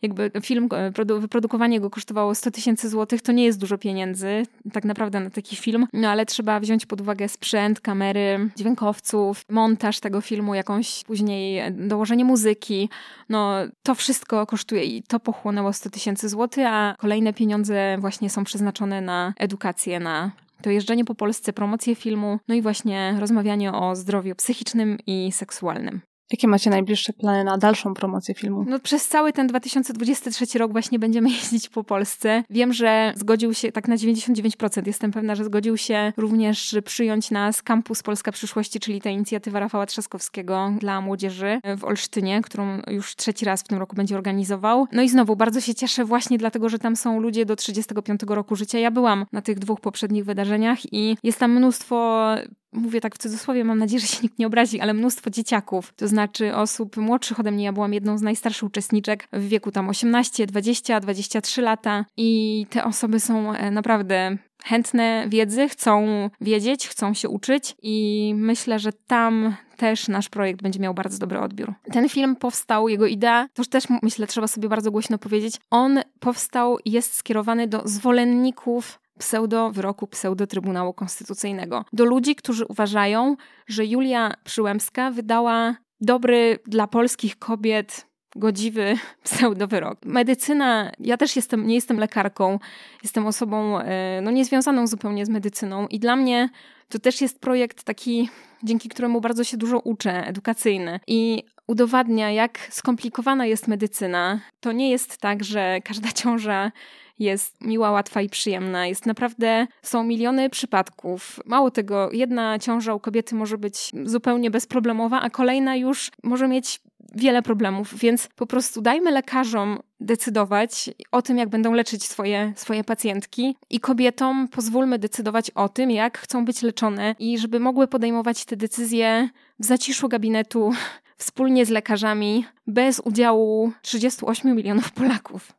jakby 0.02 0.30
film, 0.42 0.68
y, 1.00 1.20
wyprodukowanie 1.20 1.80
go 1.80 1.90
kosztowało 1.90 2.34
100 2.34 2.50
tysięcy 2.50 2.88
złotych, 2.88 3.22
to 3.22 3.32
nie 3.32 3.44
jest 3.44 3.60
dużo 3.60 3.78
pieniędzy 3.78 4.42
tak 4.72 4.84
naprawdę 4.84 5.20
na 5.20 5.30
taki 5.30 5.56
film. 5.56 5.86
No 5.92 6.08
ale 6.08 6.26
trzeba 6.26 6.60
wziąć 6.60 6.86
pod 6.86 7.00
uwagę 7.00 7.28
sprzęt, 7.28 7.80
kamery, 7.80 8.50
dźwiękowców, 8.56 9.44
montaż 9.50 10.00
tego 10.00 10.20
filmu, 10.20 10.54
jakąś 10.54 11.04
później 11.04 11.62
dołożenie 11.72 12.24
muzyki. 12.24 12.88
No 13.28 13.54
to 13.82 13.94
wszystko 13.94 14.46
kosztuje 14.46 14.84
i 14.84 15.02
to 15.02 15.20
pochłania 15.20 15.41
pochłonęło 15.42 15.72
100 15.72 15.90
tysięcy 15.90 16.28
złotych, 16.28 16.64
a 16.66 16.94
kolejne 16.98 17.32
pieniądze 17.32 17.96
właśnie 17.98 18.30
są 18.30 18.44
przeznaczone 18.44 19.00
na 19.00 19.34
edukację, 19.38 20.00
na 20.00 20.30
to 20.62 20.70
jeżdżenie 20.70 21.04
po 21.04 21.14
Polsce, 21.14 21.52
promocję 21.52 21.94
filmu, 21.94 22.38
no 22.48 22.54
i 22.54 22.62
właśnie 22.62 23.16
rozmawianie 23.20 23.72
o 23.72 23.96
zdrowiu 23.96 24.34
psychicznym 24.34 24.98
i 25.06 25.32
seksualnym. 25.32 26.00
Jakie 26.32 26.48
macie 26.48 26.70
najbliższe 26.70 27.12
plany 27.12 27.44
na 27.44 27.58
dalszą 27.58 27.94
promocję 27.94 28.34
filmu? 28.34 28.64
No, 28.68 28.78
przez 28.78 29.08
cały 29.08 29.32
ten 29.32 29.46
2023 29.46 30.58
rok 30.58 30.72
właśnie 30.72 30.98
będziemy 30.98 31.30
jeździć 31.36 31.68
po 31.68 31.84
Polsce. 31.84 32.44
Wiem, 32.50 32.72
że 32.72 33.12
zgodził 33.16 33.54
się, 33.54 33.72
tak 33.72 33.88
na 33.88 33.96
99% 33.96 34.86
jestem 34.86 35.10
pewna, 35.10 35.34
że 35.34 35.44
zgodził 35.44 35.76
się 35.76 36.12
również 36.16 36.76
przyjąć 36.84 37.30
nas 37.30 37.62
Kampus 37.62 38.02
Polska 38.02 38.32
Przyszłości, 38.32 38.80
czyli 38.80 39.00
ta 39.00 39.10
inicjatywa 39.10 39.60
Rafała 39.60 39.86
Trzaskowskiego 39.86 40.72
dla 40.78 41.00
młodzieży 41.00 41.60
w 41.78 41.84
Olsztynie, 41.84 42.42
którą 42.42 42.82
już 42.86 43.16
trzeci 43.16 43.44
raz 43.44 43.62
w 43.62 43.68
tym 43.68 43.78
roku 43.78 43.96
będzie 43.96 44.16
organizował. 44.16 44.86
No 44.92 45.02
i 45.02 45.08
znowu 45.08 45.36
bardzo 45.36 45.60
się 45.60 45.74
cieszę 45.74 46.04
właśnie 46.04 46.38
dlatego, 46.38 46.68
że 46.68 46.78
tam 46.78 46.96
są 46.96 47.20
ludzie 47.20 47.46
do 47.46 47.56
35 47.56 48.20
roku 48.28 48.56
życia. 48.56 48.78
Ja 48.78 48.90
byłam 48.90 49.26
na 49.32 49.42
tych 49.42 49.58
dwóch 49.58 49.80
poprzednich 49.80 50.24
wydarzeniach 50.24 50.92
i 50.92 51.16
jest 51.22 51.38
tam 51.38 51.52
mnóstwo 51.52 52.26
mówię 52.72 53.00
tak 53.00 53.14
w 53.14 53.18
cudzysłowie, 53.18 53.64
mam 53.64 53.78
nadzieję, 53.78 54.00
że 54.00 54.06
się 54.06 54.18
nikt 54.22 54.38
nie 54.38 54.46
obrazi, 54.46 54.80
ale 54.80 54.94
mnóstwo 54.94 55.30
dzieciaków, 55.30 55.92
to 55.96 56.08
znaczy 56.08 56.54
osób 56.54 56.96
młodszych 56.96 57.40
ode 57.40 57.50
mnie. 57.50 57.64
Ja 57.64 57.72
byłam 57.72 57.94
jedną 57.94 58.18
z 58.18 58.22
najstarszych 58.22 58.62
uczestniczek 58.62 59.28
w 59.32 59.48
wieku 59.48 59.70
tam 59.70 59.88
18, 59.88 60.46
20, 60.46 61.00
23 61.00 61.62
lata 61.62 62.04
i 62.16 62.66
te 62.70 62.84
osoby 62.84 63.20
są 63.20 63.52
e, 63.52 63.70
naprawdę 63.70 64.36
chętne 64.64 65.24
wiedzy, 65.28 65.68
chcą 65.68 66.06
wiedzieć, 66.40 66.88
chcą 66.88 67.14
się 67.14 67.28
uczyć 67.28 67.74
i 67.82 68.34
myślę, 68.36 68.78
że 68.78 68.92
tam 68.92 69.54
też 69.76 70.08
nasz 70.08 70.28
projekt 70.28 70.62
będzie 70.62 70.80
miał 70.80 70.94
bardzo 70.94 71.18
dobry 71.18 71.40
odbiór. 71.40 71.74
Ten 71.92 72.08
film 72.08 72.36
powstał, 72.36 72.88
jego 72.88 73.06
idea, 73.06 73.48
to 73.54 73.64
też 73.64 73.84
myślę, 74.02 74.26
trzeba 74.26 74.46
sobie 74.46 74.68
bardzo 74.68 74.90
głośno 74.90 75.18
powiedzieć, 75.18 75.56
on 75.70 76.00
powstał 76.20 76.78
i 76.84 76.90
jest 76.90 77.14
skierowany 77.14 77.68
do 77.68 77.82
zwolenników 77.84 79.01
pseudo-wyroku 79.22 80.06
pseudo-Trybunału 80.06 80.94
Konstytucyjnego. 80.94 81.84
Do 81.92 82.04
ludzi, 82.04 82.34
którzy 82.36 82.66
uważają, 82.66 83.36
że 83.66 83.86
Julia 83.86 84.34
Przyłębska 84.44 85.10
wydała 85.10 85.76
dobry 86.00 86.58
dla 86.66 86.86
polskich 86.86 87.38
kobiet 87.38 88.06
godziwy 88.36 88.94
pseudowyrok. 89.24 89.98
Medycyna, 90.04 90.92
ja 90.98 91.16
też 91.16 91.36
jestem, 91.36 91.66
nie 91.66 91.74
jestem 91.74 91.98
lekarką, 91.98 92.58
jestem 93.02 93.26
osobą 93.26 93.78
e, 93.78 94.20
no, 94.22 94.30
niezwiązaną 94.30 94.86
zupełnie 94.86 95.26
z 95.26 95.28
medycyną 95.28 95.86
i 95.86 95.98
dla 95.98 96.16
mnie 96.16 96.48
to 96.88 96.98
też 96.98 97.20
jest 97.20 97.40
projekt 97.40 97.84
taki, 97.84 98.28
dzięki 98.62 98.88
któremu 98.88 99.20
bardzo 99.20 99.44
się 99.44 99.56
dużo 99.56 99.78
uczę, 99.78 100.26
edukacyjny 100.26 101.00
i 101.06 101.44
udowadnia, 101.72 102.30
jak 102.30 102.58
skomplikowana 102.70 103.46
jest 103.46 103.68
medycyna. 103.68 104.40
To 104.60 104.72
nie 104.72 104.90
jest 104.90 105.18
tak, 105.18 105.44
że 105.44 105.78
każda 105.84 106.12
ciąża 106.22 106.72
jest 107.18 107.56
miła, 107.60 107.90
łatwa 107.90 108.20
i 108.22 108.28
przyjemna. 108.28 108.86
Jest 108.86 109.06
naprawdę, 109.06 109.66
są 109.82 110.04
miliony 110.04 110.50
przypadków. 110.50 111.40
Mało 111.46 111.70
tego, 111.70 112.12
jedna 112.12 112.58
ciąża 112.58 112.94
u 112.94 113.00
kobiety 113.00 113.34
może 113.34 113.58
być 113.58 113.90
zupełnie 114.04 114.50
bezproblemowa, 114.50 115.20
a 115.20 115.30
kolejna 115.30 115.76
już 115.76 116.10
może 116.22 116.48
mieć 116.48 116.80
wiele 117.14 117.42
problemów, 117.42 117.94
więc 117.98 118.28
po 118.36 118.46
prostu 118.46 118.80
dajmy 118.80 119.10
lekarzom 119.10 119.78
decydować 120.00 120.90
o 121.10 121.22
tym, 121.22 121.38
jak 121.38 121.48
będą 121.48 121.72
leczyć 121.72 122.04
swoje, 122.04 122.52
swoje 122.56 122.84
pacjentki 122.84 123.56
i 123.70 123.80
kobietom 123.80 124.48
pozwólmy 124.48 124.98
decydować 124.98 125.50
o 125.50 125.68
tym, 125.68 125.90
jak 125.90 126.18
chcą 126.18 126.44
być 126.44 126.62
leczone 126.62 127.14
i 127.18 127.38
żeby 127.38 127.60
mogły 127.60 127.88
podejmować 127.88 128.44
te 128.44 128.56
decyzje 128.56 129.28
w 129.58 129.64
zaciszu 129.64 130.08
gabinetu 130.08 130.72
wspólnie 131.22 131.66
z 131.66 131.70
lekarzami, 131.70 132.44
bez 132.66 133.00
udziału 133.00 133.72
38 133.82 134.56
milionów 134.56 134.92
Polaków. 134.92 135.52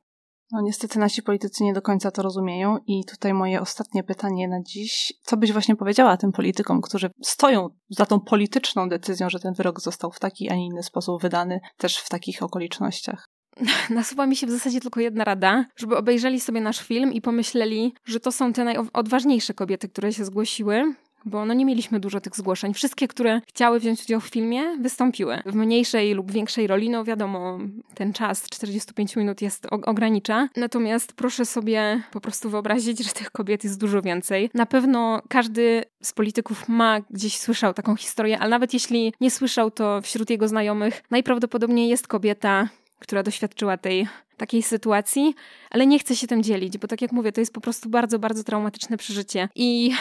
No 0.52 0.62
niestety 0.62 1.00
nasi 1.00 1.24
politycy 1.24 1.64
nie 1.64 1.74
do 1.74 1.82
końca 1.82 2.12
to 2.12 2.22
rozumieją 2.22 2.78
i 2.88 3.06
tutaj 3.06 3.34
moje 3.34 3.62
ostatnie 3.62 4.04
pytanie 4.04 4.48
na 4.48 4.62
dziś. 4.64 5.14
Co 5.22 5.38
byś 5.38 5.52
właśnie 5.52 5.76
powiedziała 5.76 6.18
tym 6.18 6.32
politykom, 6.32 6.82
którzy 6.82 7.12
stoją 7.22 7.70
za 7.90 8.06
tą 8.06 8.20
polityczną 8.20 8.90
decyzją, 8.90 9.30
że 9.30 9.40
ten 9.40 9.54
wyrok 9.54 9.82
został 9.82 10.12
w 10.12 10.20
taki, 10.20 10.50
a 10.50 10.56
nie 10.56 10.66
inny 10.66 10.84
sposób 10.84 11.22
wydany, 11.22 11.60
też 11.78 11.98
w 11.98 12.10
takich 12.10 12.44
okolicznościach? 12.44 13.26
Nasuwa 13.90 14.26
mi 14.26 14.36
się 14.36 14.48
w 14.48 14.52
zasadzie 14.52 14.82
tylko 14.82 15.00
jedna 15.00 15.24
rada, 15.24 15.66
żeby 15.76 15.98
obejrzeli 15.98 16.40
sobie 16.40 16.62
nasz 16.62 16.80
film 16.80 17.14
i 17.14 17.22
pomyśleli, 17.22 17.94
że 18.06 18.20
to 18.20 18.32
są 18.32 18.54
te 18.54 18.64
najodważniejsze 18.64 19.54
kobiety, 19.54 19.90
które 19.90 20.14
się 20.14 20.26
zgłosiły, 20.26 20.96
bo 21.26 21.46
no 21.46 21.54
nie 21.54 21.66
mieliśmy 21.66 22.00
dużo 22.00 22.22
tych 22.22 22.36
zgłoszeń. 22.36 22.74
Wszystkie, 22.74 23.08
które 23.08 23.42
chciały 23.48 23.80
wziąć 23.80 24.04
udział 24.04 24.20
w 24.22 24.28
filmie, 24.28 24.78
wystąpiły. 24.78 25.42
W 25.46 25.56
mniejszej 25.56 26.14
lub 26.14 26.32
większej 26.32 26.68
roli, 26.68 26.90
no 26.90 27.04
wiadomo, 27.04 27.60
ten 27.96 28.14
czas 28.14 28.44
45 28.50 29.16
minut 29.16 29.42
jest 29.42 29.68
ogranicza. 29.72 30.50
Natomiast 30.56 31.14
proszę 31.14 31.46
sobie 31.46 32.02
po 32.12 32.22
prostu 32.22 32.50
wyobrazić, 32.50 33.04
że 33.04 33.12
tych 33.12 33.32
kobiet 33.32 33.64
jest 33.64 33.80
dużo 33.80 34.02
więcej. 34.02 34.50
Na 34.54 34.66
pewno 34.66 35.22
każdy 35.30 35.84
z 36.02 36.14
polityków 36.14 36.70
ma 36.70 37.02
gdzieś 37.10 37.38
słyszał 37.38 37.74
taką 37.74 37.96
historię, 37.96 38.40
ale 38.40 38.50
nawet 38.50 38.74
jeśli 38.74 39.14
nie 39.22 39.32
słyszał, 39.32 39.72
to 39.72 40.02
wśród 40.02 40.30
jego 40.30 40.48
znajomych 40.48 41.04
najprawdopodobniej 41.12 41.90
jest 41.90 42.08
kobieta, 42.08 42.70
która 43.00 43.24
doświadczyła 43.24 43.78
tej 43.78 44.08
takiej 44.38 44.64
sytuacji, 44.64 45.36
ale 45.72 45.88
nie 45.88 46.00
chcę 46.00 46.16
się 46.16 46.28
tym 46.28 46.44
dzielić, 46.44 46.78
bo 46.78 46.88
tak 46.88 47.02
jak 47.02 47.12
mówię, 47.12 47.32
to 47.32 47.42
jest 47.42 47.54
po 47.54 47.62
prostu 47.62 47.90
bardzo, 47.90 48.20
bardzo 48.20 48.44
traumatyczne 48.44 48.98
przeżycie. 48.98 49.50
I 49.56 49.92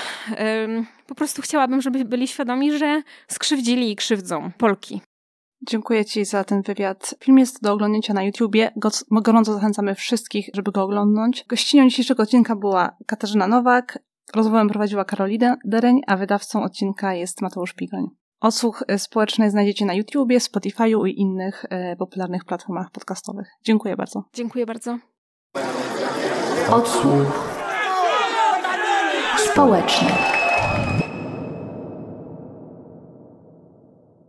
ym, 0.64 0.86
po 1.06 1.14
prostu 1.14 1.42
chciałabym, 1.42 1.82
żeby 1.82 2.04
byli 2.04 2.28
świadomi, 2.28 2.78
że 2.78 3.02
skrzywdzili 3.28 3.90
i 3.90 3.96
krzywdzą 3.96 4.50
Polki. 4.58 5.00
Dziękuję 5.68 6.04
Ci 6.04 6.24
za 6.24 6.44
ten 6.44 6.62
wywiad. 6.62 7.14
Film 7.24 7.38
jest 7.38 7.62
do 7.62 7.72
oglądnięcia 7.72 8.14
na 8.14 8.22
YouTubie. 8.22 8.72
Gorąco 9.10 9.54
zachęcamy 9.54 9.94
wszystkich, 9.94 10.50
żeby 10.54 10.72
go 10.72 10.82
oglądnąć. 10.82 11.44
Gościnią 11.48 11.88
dzisiejszego 11.88 12.22
odcinka 12.22 12.56
była 12.56 12.96
Katarzyna 13.06 13.46
Nowak. 13.46 13.98
Rozmowę 14.34 14.68
prowadziła 14.68 15.04
Karolina 15.04 15.56
Dereń, 15.64 16.00
a 16.06 16.16
wydawcą 16.16 16.62
odcinka 16.62 17.14
jest 17.14 17.42
Mateusz 17.42 17.72
Pigoń. 17.72 18.06
Odsłuch 18.42 18.84
społeczny 18.98 19.50
znajdziecie 19.50 19.86
na 19.86 19.94
YouTubie, 19.94 20.38
Spotify'u 20.38 21.08
i 21.08 21.20
innych 21.20 21.64
popularnych 21.98 22.44
platformach 22.44 22.90
podcastowych. 22.90 23.48
Dziękuję 23.64 23.96
bardzo. 23.96 24.24
Dziękuję 24.34 24.66
bardzo. 24.66 24.98
Odsłuch 26.70 27.48
społeczny. 29.36 30.08